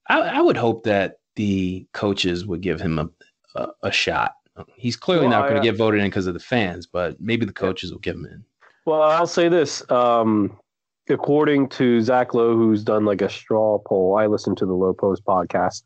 [0.07, 3.09] I, I would hope that the coaches would give him a,
[3.55, 4.35] a, a shot
[4.75, 7.45] He's clearly well, not going to get voted in because of the fans, but maybe
[7.45, 8.43] the coaches will give him in.
[8.85, 9.89] Well, I'll say this.
[9.91, 10.57] Um,
[11.09, 14.93] according to Zach Lowe, who's done like a straw poll, I listened to the Lowe
[14.93, 15.83] Post podcast.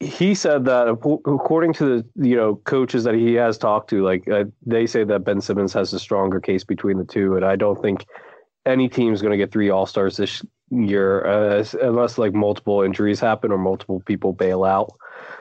[0.00, 4.26] He said that according to the you know coaches that he has talked to, like
[4.28, 7.56] uh, they say that Ben Simmons has a stronger case between the two, and I
[7.56, 8.06] don't think
[8.64, 13.20] any team's going to get three All Stars this year uh, unless like multiple injuries
[13.20, 14.90] happen or multiple people bail out.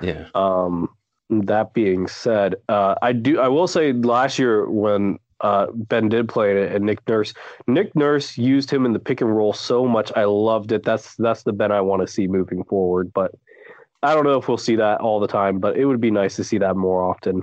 [0.02, 0.28] Yeah.
[0.36, 0.90] Um,
[1.30, 3.40] that being said, uh, I do.
[3.40, 7.34] I will say last year when uh, Ben did play it and Nick Nurse,
[7.68, 10.12] Nick Nurse used him in the pick and roll so much.
[10.16, 10.84] I loved it.
[10.84, 13.12] That's that's the Ben I want to see moving forward.
[13.14, 13.32] But
[14.04, 15.60] I don't know if we'll see that all the time.
[15.60, 17.42] But it would be nice to see that more often.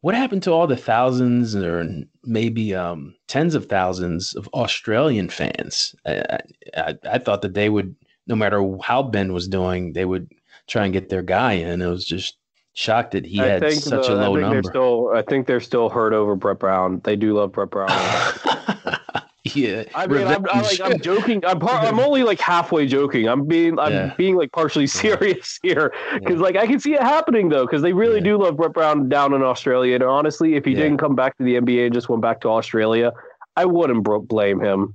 [0.00, 1.86] What happened to all the thousands or
[2.24, 5.94] maybe um, tens of thousands of Australian fans?
[6.04, 6.40] I,
[6.76, 7.94] I, I thought that they would,
[8.26, 10.28] no matter how Ben was doing, they would
[10.66, 11.80] try and get their guy in.
[11.80, 12.36] It was just
[12.74, 14.62] shocked that he I had such the, a low I number.
[14.62, 17.00] Still, I think they're still hurt over Brett Brown.
[17.04, 17.88] They do love Brett Brown.
[19.44, 21.44] yeah, I mean, I'm, I'm, like, I'm joking.
[21.44, 23.28] I'm par- I'm only like halfway joking.
[23.28, 24.14] I'm being I'm yeah.
[24.16, 26.42] being like partially serious here because yeah.
[26.42, 28.24] like I can see it happening though because they really yeah.
[28.24, 29.94] do love Brett Brown down in Australia.
[29.94, 32.48] And honestly, if he didn't come back to the NBA and just went back to
[32.48, 33.12] Australia,
[33.56, 34.94] I wouldn't blame him.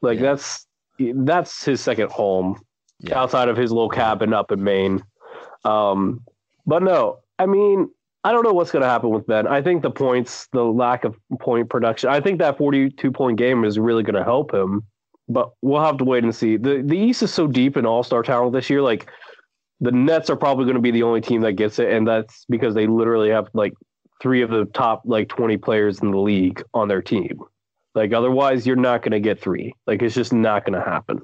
[0.00, 0.66] Like that's
[0.98, 2.60] that's his second home
[3.12, 5.02] outside of his little cabin up in Maine.
[5.64, 6.22] Um,
[6.66, 7.90] but no, I mean,
[8.24, 9.46] I don't know what's going to happen with Ben.
[9.46, 13.64] I think the points, the lack of point production, I think that 42 point game
[13.64, 14.82] is really going to help him.
[15.28, 16.56] But we'll have to wait and see.
[16.56, 18.82] The the East is so deep in all star talent this year.
[18.82, 19.08] Like
[19.80, 22.44] the Nets are probably going to be the only team that gets it, and that's
[22.48, 23.72] because they literally have like
[24.20, 27.40] three of the top like 20 players in the league on their team.
[27.94, 29.74] Like otherwise, you're not going to get three.
[29.86, 31.20] Like it's just not going to happen.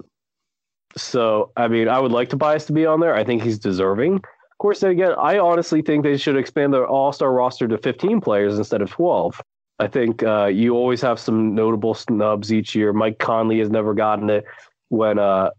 [0.96, 3.14] So I mean, I would like Tobias to be on there.
[3.14, 4.20] I think he's deserving.
[4.58, 7.78] Of course, then again, I honestly think they should expand their All Star roster to
[7.78, 9.40] 15 players instead of 12.
[9.78, 12.92] I think uh, you always have some notable snubs each year.
[12.92, 14.44] Mike Conley has never gotten it
[14.88, 15.50] when uh,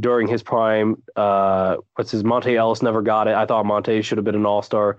[0.00, 1.00] during his prime.
[1.14, 3.34] Uh, what's his Monta Ellis never got it.
[3.34, 4.98] I thought Monta should have been an All Star.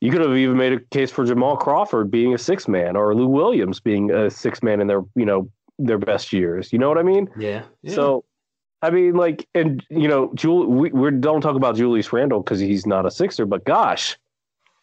[0.00, 3.14] You could have even made a case for Jamal Crawford being a six man or
[3.14, 6.72] Lou Williams being a six man in their you know their best years.
[6.72, 7.28] You know what I mean?
[7.38, 7.64] Yeah.
[7.82, 7.94] yeah.
[7.94, 8.24] So
[8.82, 12.60] I mean, like, and you know, Jul, we, we don't talk about Julius Randle because
[12.60, 14.16] he's not a Sixer, but gosh,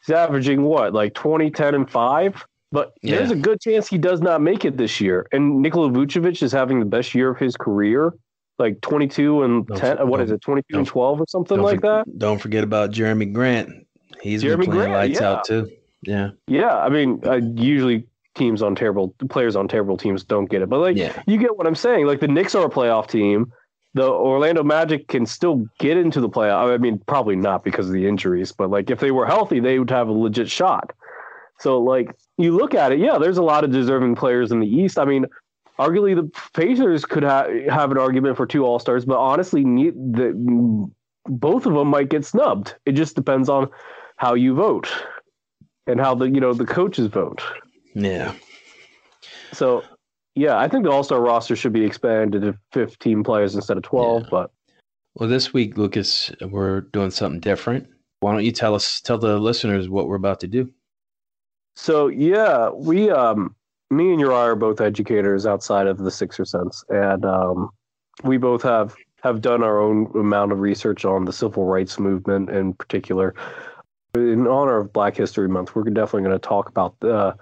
[0.05, 2.45] he's averaging what, like 20, 10, and five.
[2.71, 3.17] But yeah.
[3.17, 5.27] there's a good chance he does not make it this year.
[5.31, 8.13] And Nikola Vucevic is having the best year of his career,
[8.59, 10.07] like 22 and don't, 10.
[10.09, 12.19] What is it, 22 and 12 or something like for, that?
[12.19, 13.87] Don't forget about Jerami Grant.
[14.21, 15.29] He's Jerami been playing Grant, lights yeah.
[15.29, 15.71] out too.
[16.01, 16.31] Yeah.
[16.47, 16.75] Yeah.
[16.75, 20.79] I mean, uh, usually teams on terrible players on terrible teams don't get it, but
[20.79, 21.23] like yeah.
[21.25, 22.05] you get what I'm saying.
[22.05, 23.53] Like the Knicks are a playoff team
[23.95, 26.73] the Orlando Magic can still get into the playoff.
[26.73, 29.79] I mean, probably not because of the injuries, but like if they were healthy, they
[29.79, 30.91] would have a legit shot.
[31.59, 34.67] So like you look at it, yeah, there's a lot of deserving players in the
[34.67, 34.99] East.
[34.99, 35.25] I mean,
[35.79, 40.91] arguably the Pacers could ha- have an argument for two All Stars, but honestly, the,
[41.27, 42.75] both of them might get snubbed.
[42.85, 43.69] It just depends on
[44.17, 44.91] how you vote
[45.87, 47.41] and how the you know the coaches vote.
[47.93, 48.33] Yeah.
[49.53, 49.85] So
[50.35, 53.83] yeah, I think the All Star roster should be expanded to 15 players instead of
[53.83, 54.23] 12.
[54.23, 54.27] Yeah.
[54.29, 54.51] But
[55.15, 57.87] well, this week, Lucas, we're doing something different.
[58.19, 60.69] Why don't you tell us, tell the listeners what we're about to do?
[61.75, 63.55] So yeah, we, um,
[63.89, 67.69] me and Uriah are both educators outside of the Sixer sense, and um,
[68.23, 72.49] we both have have done our own amount of research on the civil rights movement
[72.49, 73.33] in particular.
[74.13, 77.35] In honor of Black History Month, we're definitely going to talk about the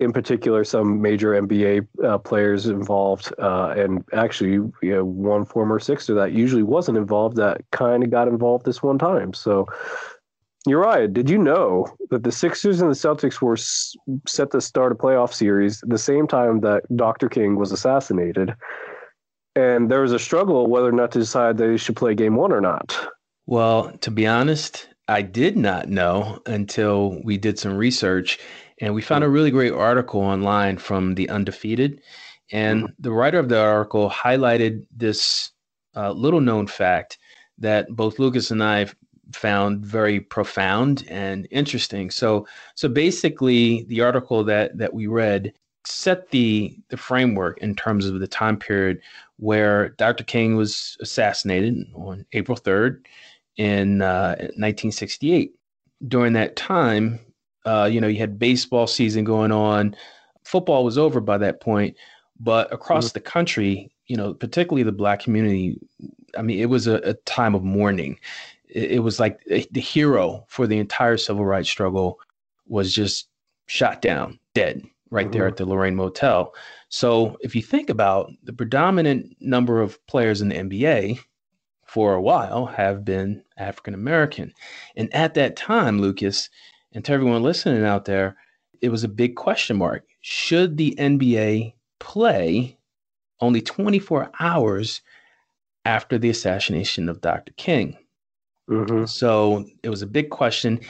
[0.00, 5.78] in particular some major NBA uh, players involved, uh, and actually you know, one former
[5.78, 9.32] Sixer that usually wasn't involved that kind of got involved this one time.
[9.32, 9.66] So,
[10.66, 13.56] Uriah, did you know that the Sixers and the Celtics were
[14.26, 17.28] set to start a playoff series the same time that Dr.
[17.28, 18.54] King was assassinated?
[19.56, 22.50] And there was a struggle whether or not to decide they should play game one
[22.50, 22.98] or not.
[23.46, 28.38] Well, to be honest, I did not know until we did some research
[28.80, 32.00] and we found a really great article online from the Undefeated.
[32.52, 32.92] And mm-hmm.
[32.98, 35.52] the writer of the article highlighted this
[35.96, 37.18] uh, little known fact
[37.58, 38.86] that both Lucas and I
[39.32, 42.10] found very profound and interesting.
[42.10, 45.52] So, so basically, the article that that we read
[45.86, 49.00] set the the framework in terms of the time period
[49.38, 50.24] where Dr.
[50.24, 53.04] King was assassinated on April 3rd
[53.56, 55.52] in uh, 1968.
[56.06, 57.20] During that time,
[57.64, 59.96] uh, you know, you had baseball season going on.
[60.44, 61.96] Football was over by that point,
[62.38, 63.14] but across mm-hmm.
[63.14, 65.78] the country, you know, particularly the black community,
[66.36, 68.18] I mean, it was a, a time of mourning.
[68.68, 72.20] It, it was like the hero for the entire civil rights struggle
[72.66, 73.28] was just
[73.66, 75.32] shot down, dead, right mm-hmm.
[75.32, 76.54] there at the Lorraine Motel.
[76.88, 81.18] So if you think about the predominant number of players in the NBA
[81.86, 84.52] for a while have been African American.
[84.96, 86.50] And at that time, Lucas,
[86.94, 88.36] and to everyone listening out there,
[88.80, 90.04] it was a big question mark.
[90.20, 92.78] Should the NBA play
[93.40, 95.02] only 24 hours
[95.84, 97.52] after the assassination of Dr.
[97.56, 97.98] King?
[98.70, 99.06] Mm-hmm.
[99.06, 100.80] So it was a big question.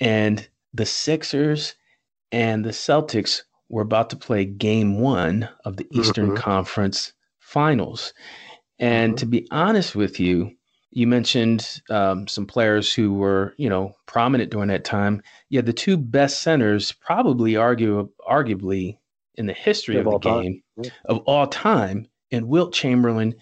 [0.00, 1.74] And the Sixers
[2.32, 6.36] and the Celtics were about to play game one of the Eastern mm-hmm.
[6.36, 8.12] Conference Finals.
[8.78, 9.16] And mm-hmm.
[9.18, 10.55] to be honest with you,
[10.96, 15.20] you mentioned um, some players who were, you know, prominent during that time.
[15.50, 18.96] Yeah, the two best centers, probably argue, arguably
[19.34, 20.90] in the history of, of the game yeah.
[21.04, 23.34] of all time, in Wilt Chamberlain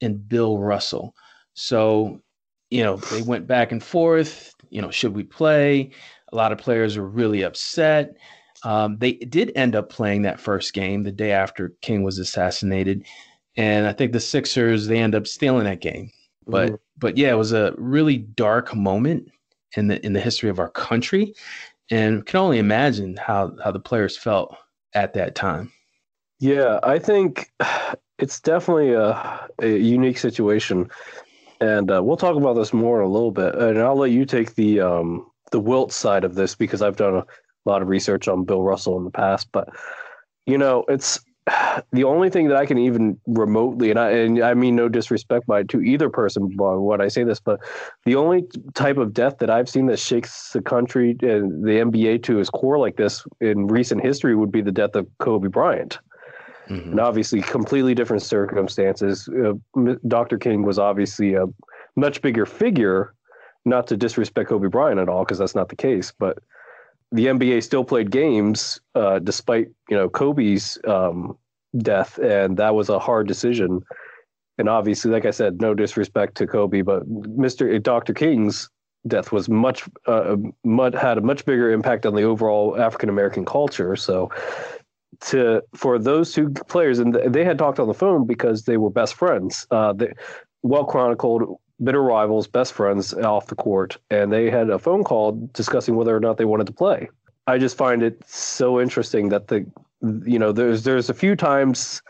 [0.00, 1.12] and Bill Russell.
[1.54, 2.22] So,
[2.70, 4.54] you know, they went back and forth.
[4.70, 5.90] You know, should we play?
[6.32, 8.12] A lot of players were really upset.
[8.62, 13.04] Um, they did end up playing that first game the day after King was assassinated,
[13.56, 16.12] and I think the Sixers they end up stealing that game.
[16.46, 16.74] But mm-hmm.
[16.98, 19.30] But yeah, it was a really dark moment
[19.76, 21.34] in the in the history of our country,
[21.90, 24.56] and can only imagine how how the players felt
[24.94, 25.72] at that time.
[26.38, 27.50] Yeah, I think
[28.18, 30.90] it's definitely a, a unique situation,
[31.60, 33.54] and uh, we'll talk about this more in a little bit.
[33.54, 37.14] And I'll let you take the um, the Wilt side of this because I've done
[37.14, 37.26] a
[37.64, 39.68] a lot of research on Bill Russell in the past, but
[40.46, 41.20] you know, it's
[41.92, 45.46] the only thing that I can even remotely, and I and I mean no disrespect
[45.46, 47.60] by to either person when I say this, but
[48.04, 52.22] the only type of death that I've seen that shakes the country and the NBA
[52.24, 55.98] to its core like this in recent history would be the death of Kobe Bryant.
[56.68, 56.90] Mm-hmm.
[56.92, 59.28] And obviously, completely different circumstances.
[59.28, 59.54] Uh,
[60.06, 60.38] Dr.
[60.38, 61.46] King was obviously a
[61.96, 63.14] much bigger figure,
[63.64, 66.38] not to disrespect Kobe Bryant at all, because that's not the case, but
[67.12, 71.36] the NBA still played games uh, despite you know Kobe's um,
[71.78, 73.82] death, and that was a hard decision.
[74.58, 78.14] And obviously, like I said, no disrespect to Kobe, but Mister Dr.
[78.14, 78.68] King's
[79.06, 83.44] death was much, uh, much had a much bigger impact on the overall African American
[83.44, 83.96] culture.
[83.96, 84.30] So,
[85.26, 88.90] to for those two players, and they had talked on the phone because they were
[88.90, 89.66] best friends.
[89.70, 90.12] Uh, they,
[90.62, 95.32] well chronicled bitter rivals, best friends off the court, and they had a phone call
[95.52, 97.08] discussing whether or not they wanted to play.
[97.46, 99.66] I just find it so interesting that the
[100.26, 102.02] you know there's there's a few times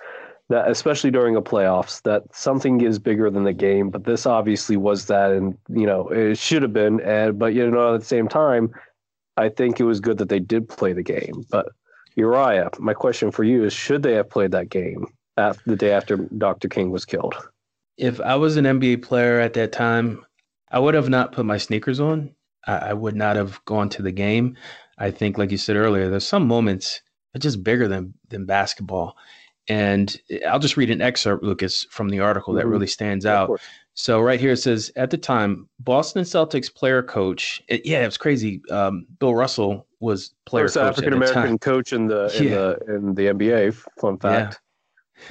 [0.49, 4.77] that especially during a playoffs that something is bigger than the game, but this obviously
[4.77, 8.07] was that, and you know it should have been, and but you know at the
[8.07, 8.71] same time,
[9.37, 11.45] I think it was good that they did play the game.
[11.51, 11.69] But
[12.17, 15.07] Uriah, my question for you is: Should they have played that game
[15.37, 16.69] the day after Dr.
[16.69, 17.35] King was killed?
[18.03, 20.27] If I was an NBA player at that time,
[20.73, 22.35] I would have not put my sneakers on.
[22.67, 24.57] I, I would not have gone to the game.
[24.99, 27.01] I think, like you said earlier, there's some moments
[27.33, 29.17] that are just bigger than than basketball.
[29.69, 30.17] And
[30.49, 32.71] I'll just read an excerpt, Lucas, from the article that mm-hmm.
[32.71, 33.61] really stands out.
[33.95, 37.63] So right here it says, at the time, Boston Celtics player coach.
[37.69, 38.61] It, yeah, it was crazy.
[38.71, 42.51] Um, Bill Russell was player First African American coach in the in yeah.
[42.51, 43.75] the in the NBA.
[44.01, 44.61] Fun fact.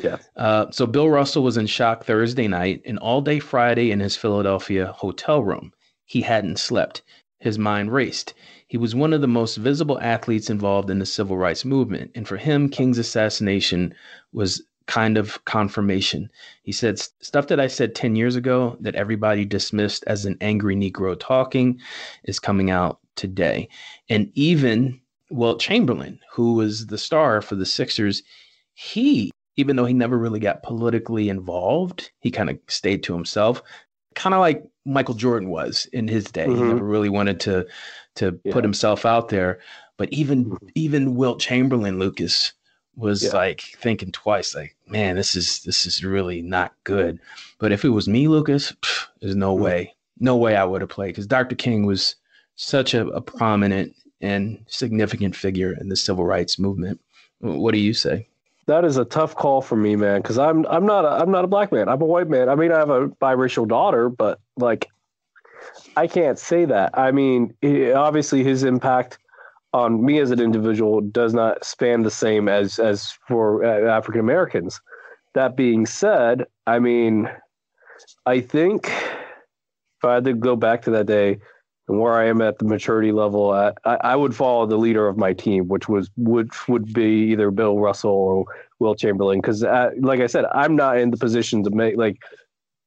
[0.01, 0.17] Yeah.
[0.35, 4.15] Uh, so Bill Russell was in shock Thursday night and all day Friday in his
[4.15, 5.73] Philadelphia hotel room.
[6.05, 7.01] He hadn't slept.
[7.39, 8.33] His mind raced.
[8.67, 12.27] He was one of the most visible athletes involved in the civil rights movement, and
[12.27, 13.93] for him, King's assassination
[14.31, 16.29] was kind of confirmation.
[16.63, 20.75] He said, Stuff that I said 10 years ago that everybody dismissed as an angry
[20.75, 21.79] Negro talking
[22.25, 23.69] is coming out today.
[24.09, 28.21] And even Wilt Chamberlain, who was the star for the Sixers,
[28.73, 33.61] he even though he never really got politically involved, he kind of stayed to himself,
[34.15, 36.45] kind of like Michael Jordan was in his day.
[36.45, 36.57] Mm-hmm.
[36.57, 37.67] He never really wanted to
[38.15, 38.53] to yeah.
[38.53, 39.59] put himself out there.
[39.97, 40.67] But even mm-hmm.
[40.75, 42.53] even Wilt Chamberlain, Lucas
[42.95, 43.31] was yeah.
[43.31, 47.19] like thinking twice, like, man, this is this is really not good.
[47.59, 49.63] But if it was me, Lucas, pff, there's no mm-hmm.
[49.63, 51.55] way, no way I would have played because Dr.
[51.55, 52.15] King was
[52.55, 56.99] such a, a prominent and significant figure in the civil rights movement.
[57.39, 58.27] What do you say?
[58.67, 60.21] That is a tough call for me, man.
[60.21, 61.89] Because I'm I'm not a, I'm not a black man.
[61.89, 62.49] I'm a white man.
[62.49, 64.89] I mean, I have a biracial daughter, but like,
[65.95, 66.97] I can't say that.
[66.97, 67.53] I mean,
[67.95, 69.17] obviously, his impact
[69.73, 74.19] on me as an individual does not span the same as as for uh, African
[74.19, 74.79] Americans.
[75.33, 77.29] That being said, I mean,
[78.25, 81.39] I think if I had to go back to that day,
[81.91, 85.17] and where I am at the maturity level, I, I would follow the leader of
[85.17, 88.45] my team, which was which would be either Bill Russell or
[88.79, 89.41] Will Chamberlain.
[89.41, 92.17] Because, like I said, I'm not in the position to make like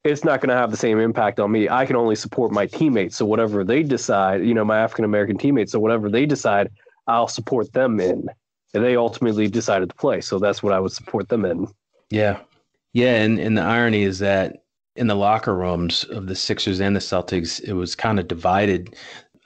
[0.04, 1.68] it's not going to have the same impact on me.
[1.68, 3.16] I can only support my teammates.
[3.16, 5.72] So whatever they decide, you know, my African American teammates.
[5.72, 6.70] So whatever they decide,
[7.06, 8.26] I'll support them in.
[8.72, 11.68] And they ultimately decided to play, so that's what I would support them in.
[12.10, 12.40] Yeah,
[12.94, 14.63] yeah, and and the irony is that
[14.96, 18.94] in the locker rooms of the Sixers and the Celtics, it was kind of divided.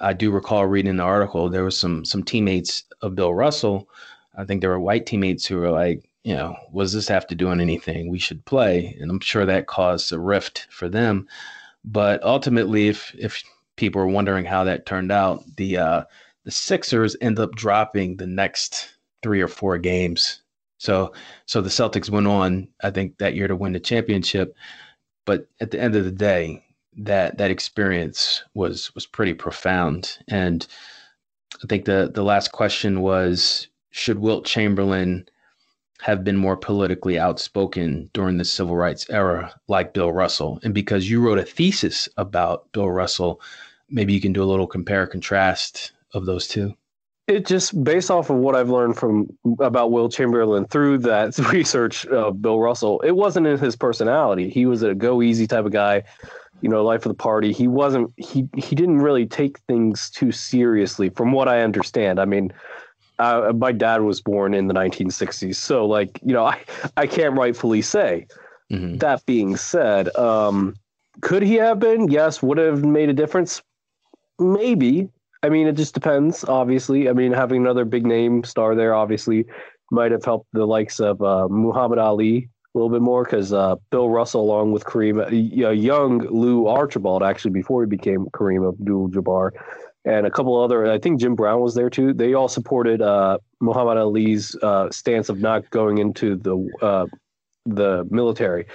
[0.01, 1.49] I do recall reading the article.
[1.49, 3.89] There was some some teammates of Bill Russell.
[4.37, 7.35] I think there were white teammates who were like, you know, was this have to
[7.35, 8.11] do anything?
[8.11, 11.27] We should play, and I'm sure that caused a rift for them.
[11.85, 13.43] But ultimately, if if
[13.77, 16.03] people are wondering how that turned out, the uh,
[16.45, 18.91] the Sixers end up dropping the next
[19.23, 20.43] three or four games.
[20.79, 21.13] So
[21.47, 24.55] so the Celtics went on, I think, that year to win the championship.
[25.29, 26.65] But at the end of the day,
[26.97, 30.17] that that experience was was pretty profound.
[30.27, 30.67] And
[31.63, 35.29] I think the the last question was should Wilt Chamberlain
[36.01, 40.61] have been more politically outspoken during the civil rights era, like Bill Russell.
[40.63, 43.43] And because you wrote a thesis about Bill Russell,
[43.91, 46.75] maybe you can do a little compare contrast of those two.
[47.29, 49.29] It just based off of what I've learned from
[49.61, 54.49] about Will Chamberlain through that research of Bill Russell, it wasn't in his personality.
[54.49, 56.05] He was a go easy type of guy,
[56.63, 57.53] you know, life of the party.
[57.53, 62.19] He wasn't he he didn't really take things too seriously, from what I understand.
[62.19, 62.51] I mean,
[63.19, 66.65] uh, my dad was born in the 1960s, so like you know, I
[66.97, 68.27] I can't rightfully say.
[68.73, 68.97] Mm-hmm.
[68.99, 70.77] That being said, um,
[71.21, 72.09] could he have been?
[72.09, 72.43] Yes.
[72.43, 73.63] Would have made a difference?
[74.39, 75.09] Maybe.
[75.43, 76.45] I mean, it just depends.
[76.45, 79.47] Obviously, I mean, having another big name star there obviously
[79.91, 83.77] might have helped the likes of uh, Muhammad Ali a little bit more because uh,
[83.91, 89.53] Bill Russell, along with Kareem, uh, young Lou Archibald, actually before he became Kareem Abdul-Jabbar,
[90.05, 90.91] and a couple other.
[90.91, 92.13] I think Jim Brown was there too.
[92.13, 97.07] They all supported uh, Muhammad Ali's uh, stance of not going into the uh,
[97.67, 98.67] the military.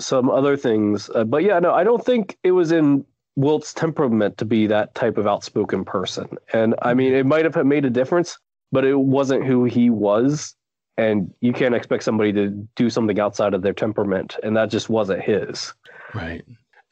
[0.00, 3.04] Some other things, uh, but yeah, no, I don't think it was in
[3.36, 6.28] Wilt's temperament to be that type of outspoken person.
[6.52, 8.38] And I mean, it might have made a difference,
[8.72, 10.54] but it wasn't who he was.
[10.96, 14.88] And you can't expect somebody to do something outside of their temperament, and that just
[14.88, 15.74] wasn't his.
[16.14, 16.44] Right.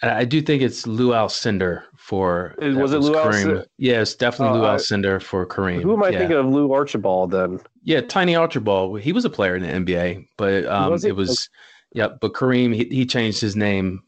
[0.02, 3.66] I do think it's Lou Alcindor for was, was it Lou Alcindor?
[3.78, 5.82] Yeah, it's definitely uh, Lou Alcindor for Kareem.
[5.82, 6.18] Who am I yeah.
[6.18, 6.46] thinking of?
[6.46, 7.60] Lou Archibald then?
[7.84, 9.00] Yeah, Tiny Archibald.
[9.00, 11.48] He was a player in the NBA, but um, was it was
[11.92, 12.08] yeah.
[12.20, 14.02] But Kareem he, he changed his name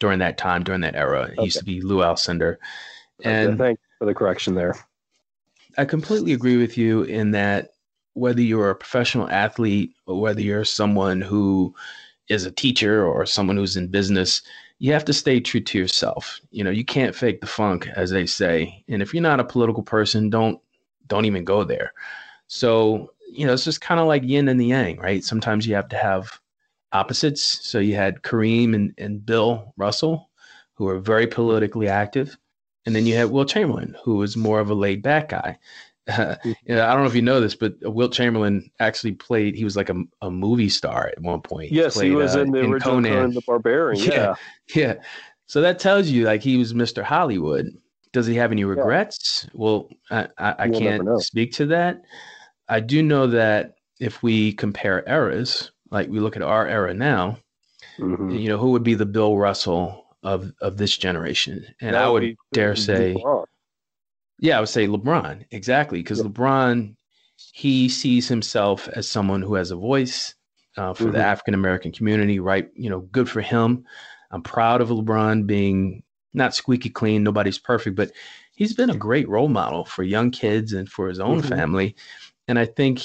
[0.00, 1.24] during that time during that era.
[1.24, 1.44] It okay.
[1.44, 2.56] used to be Lou Alcindor.
[3.22, 4.74] And okay, thanks for the correction there.
[5.78, 7.74] I completely agree with you in that
[8.14, 11.74] whether you're a professional athlete or whether you're someone who
[12.28, 14.42] is a teacher or someone who's in business
[14.80, 16.40] you have to stay true to yourself.
[16.50, 18.82] You know, you can't fake the funk, as they say.
[18.88, 20.58] And if you're not a political person, don't
[21.06, 21.92] don't even go there.
[22.46, 25.22] So, you know, it's just kind of like yin and the yang, right?
[25.22, 26.40] Sometimes you have to have
[26.92, 27.68] opposites.
[27.68, 30.30] So you had Kareem and, and Bill Russell,
[30.74, 32.36] who were very politically active.
[32.86, 35.58] And then you had Wilt Chamberlain, who was more of a laid back guy.
[36.08, 39.54] Uh, you know, I don't know if you know this, but Wilt Chamberlain actually played.
[39.54, 41.70] He was like a, a movie star at one point.
[41.70, 43.12] Yes, he, played, he was uh, in the in original Conan.
[43.12, 44.02] Conan the Barbarian.
[44.02, 44.12] Yeah.
[44.12, 44.34] yeah,
[44.74, 44.94] yeah.
[45.46, 47.02] So that tells you like he was Mr.
[47.02, 47.66] Hollywood.
[48.12, 49.44] Does he have any regrets?
[49.44, 49.50] Yeah.
[49.54, 52.02] Well, I, I, I can't speak to that.
[52.68, 57.38] I do know that if we compare eras, like we look at our era now,
[57.98, 58.30] mm-hmm.
[58.30, 61.64] you know, who would be the Bill Russell of of this generation?
[61.80, 63.44] And that I would, would dare say, LeBron.
[64.38, 66.24] Yeah, I would say LeBron, exactly, because yeah.
[66.24, 66.94] LeBron
[67.52, 70.34] he sees himself as someone who has a voice
[70.76, 71.12] uh, for mm-hmm.
[71.12, 72.68] the African American community, right?
[72.74, 73.84] You know, good for him.
[74.30, 78.12] I'm proud of LeBron being not squeaky clean, nobody's perfect, but
[78.54, 81.48] he's been a great role model for young kids and for his own mm-hmm.
[81.48, 81.96] family.
[82.46, 83.02] And I think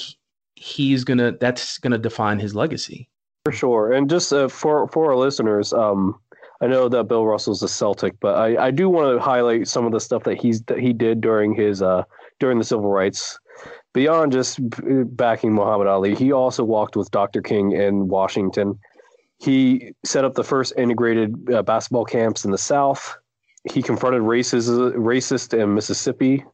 [0.56, 3.08] he's gonna that's gonna define his legacy
[3.46, 3.92] for sure.
[3.92, 6.18] And just uh, for for our listeners, um,
[6.60, 9.86] I know that Bill Russell's a Celtic, but I, I do want to highlight some
[9.86, 12.02] of the stuff that he's that he did during his uh,
[12.40, 13.38] during the civil rights.
[13.92, 14.58] Beyond just
[15.16, 17.40] backing Muhammad Ali, he also walked with Dr.
[17.40, 18.80] King in Washington.
[19.38, 23.16] He set up the first integrated uh, basketball camps in the South.
[23.70, 26.50] He confronted racism, racist in Mississippi, uh,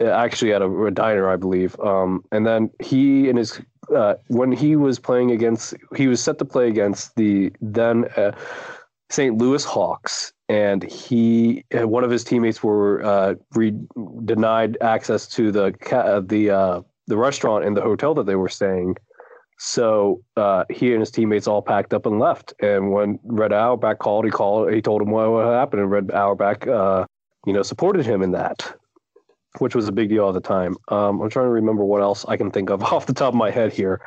[0.00, 1.78] actually at a, a diner, I believe.
[1.80, 3.60] Um, and then he and his
[3.94, 8.32] uh, when he was playing against, he was set to play against the then uh,
[9.10, 9.38] St.
[9.38, 13.78] Louis Hawks, and he uh, one of his teammates were uh, re-
[14.24, 18.48] denied access to the uh, the uh, the restaurant and the hotel that they were
[18.48, 18.96] staying.
[19.58, 22.52] So uh, he and his teammates all packed up and left.
[22.60, 24.72] And when Red Auerbach called, he called.
[24.72, 27.06] He told him what, what happened, and Red Auerbach, uh,
[27.46, 28.76] you know, supported him in that,
[29.60, 30.76] which was a big deal at the time.
[30.88, 33.34] Um, I'm trying to remember what else I can think of off the top of
[33.34, 34.00] my head here.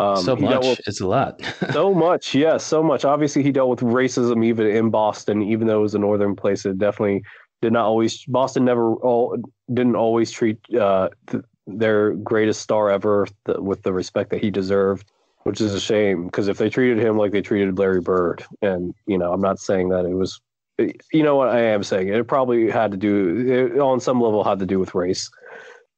[0.00, 0.64] Um, so much.
[0.64, 1.42] With, it's a lot.
[1.72, 2.34] so much.
[2.34, 3.04] Yeah, so much.
[3.04, 6.64] Obviously, he dealt with racism even in Boston, even though it was a northern place.
[6.64, 7.22] It definitely
[7.60, 8.24] did not always.
[8.24, 9.36] Boston never all
[9.72, 14.50] didn't always treat uh, th- their greatest star ever th- with the respect that he
[14.50, 15.10] deserved,
[15.42, 16.24] which is a shame.
[16.24, 19.58] Because if they treated him like they treated Larry Bird, and you know, I'm not
[19.58, 20.40] saying that it was.
[21.12, 22.08] You know what I am saying?
[22.08, 25.30] It probably had to do, it, on some level, had to do with race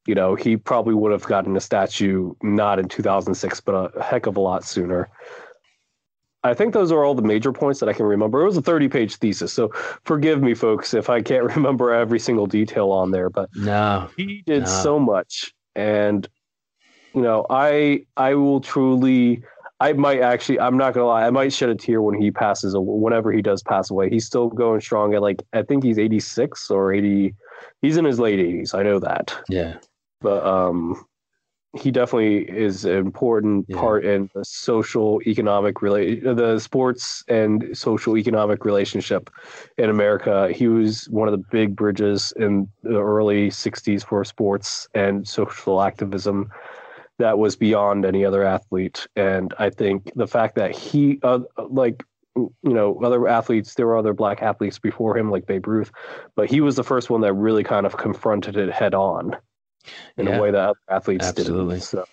[0.06, 4.26] you know, he probably would have gotten a statue not in 2006, but a heck
[4.26, 5.08] of a lot sooner.
[6.44, 8.42] I think those are all the major points that I can remember.
[8.42, 9.70] It was a 30 page thesis, so
[10.04, 13.30] forgive me, folks, if I can't remember every single detail on there.
[13.30, 14.68] But no, he did no.
[14.68, 16.26] so much, and
[17.14, 19.44] you know, I I will truly,
[19.82, 22.74] I might actually, I'm not gonna lie, I might shed a tear when he passes,
[22.76, 24.08] whenever he does pass away.
[24.10, 27.34] He's still going strong at like I think he's 86 or 80.
[27.80, 28.74] He's in his late 80s.
[28.76, 29.36] I know that.
[29.48, 29.78] Yeah.
[30.20, 31.04] But um,
[31.76, 33.80] he definitely is an important Yeah.
[33.80, 39.30] part in the social economic relate the sports and social economic relationship
[39.78, 40.52] in America.
[40.52, 45.82] He was one of the big bridges in the early '60s for sports and social
[45.82, 46.52] activism
[47.22, 49.06] that was beyond any other athlete.
[49.16, 52.02] And I think the fact that he, uh, like,
[52.36, 55.90] you know, other athletes, there were other black athletes before him, like Babe Ruth,
[56.34, 59.36] but he was the first one that really kind of confronted it head on
[60.16, 60.38] in Yeah.
[60.38, 61.74] a way that other athletes Absolutely.
[61.76, 61.82] didn't.
[61.82, 62.04] So,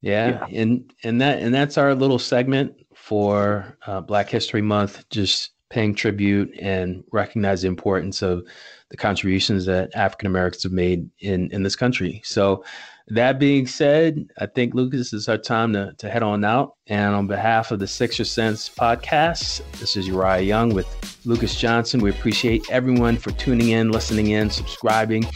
[0.00, 5.52] Yeah, and and that and that's our little segment for uh, Black History Month, just
[5.70, 8.44] paying tribute and recognize the importance of
[8.90, 12.20] the contributions that African Americans have made in in this country.
[12.24, 12.64] So,
[13.08, 16.76] that being said, I think Lucas it's our time to to head on out.
[16.86, 20.86] And on behalf of the Sixer Sense podcast, this is Uriah Young with
[21.24, 22.00] Lucas Johnson.
[22.00, 25.26] We appreciate everyone for tuning in, listening in, subscribing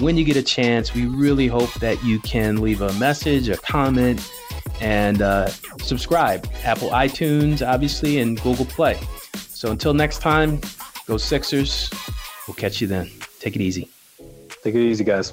[0.00, 3.56] when you get a chance, we really hope that you can leave a message, a
[3.56, 4.28] comment,
[4.80, 5.48] and uh,
[5.78, 6.48] subscribe.
[6.64, 8.98] Apple iTunes, obviously, and Google Play.
[9.34, 10.60] So until next time,
[11.06, 11.90] go Sixers.
[12.48, 13.10] We'll catch you then.
[13.38, 13.88] Take it easy.
[14.62, 15.32] take it easy, guys.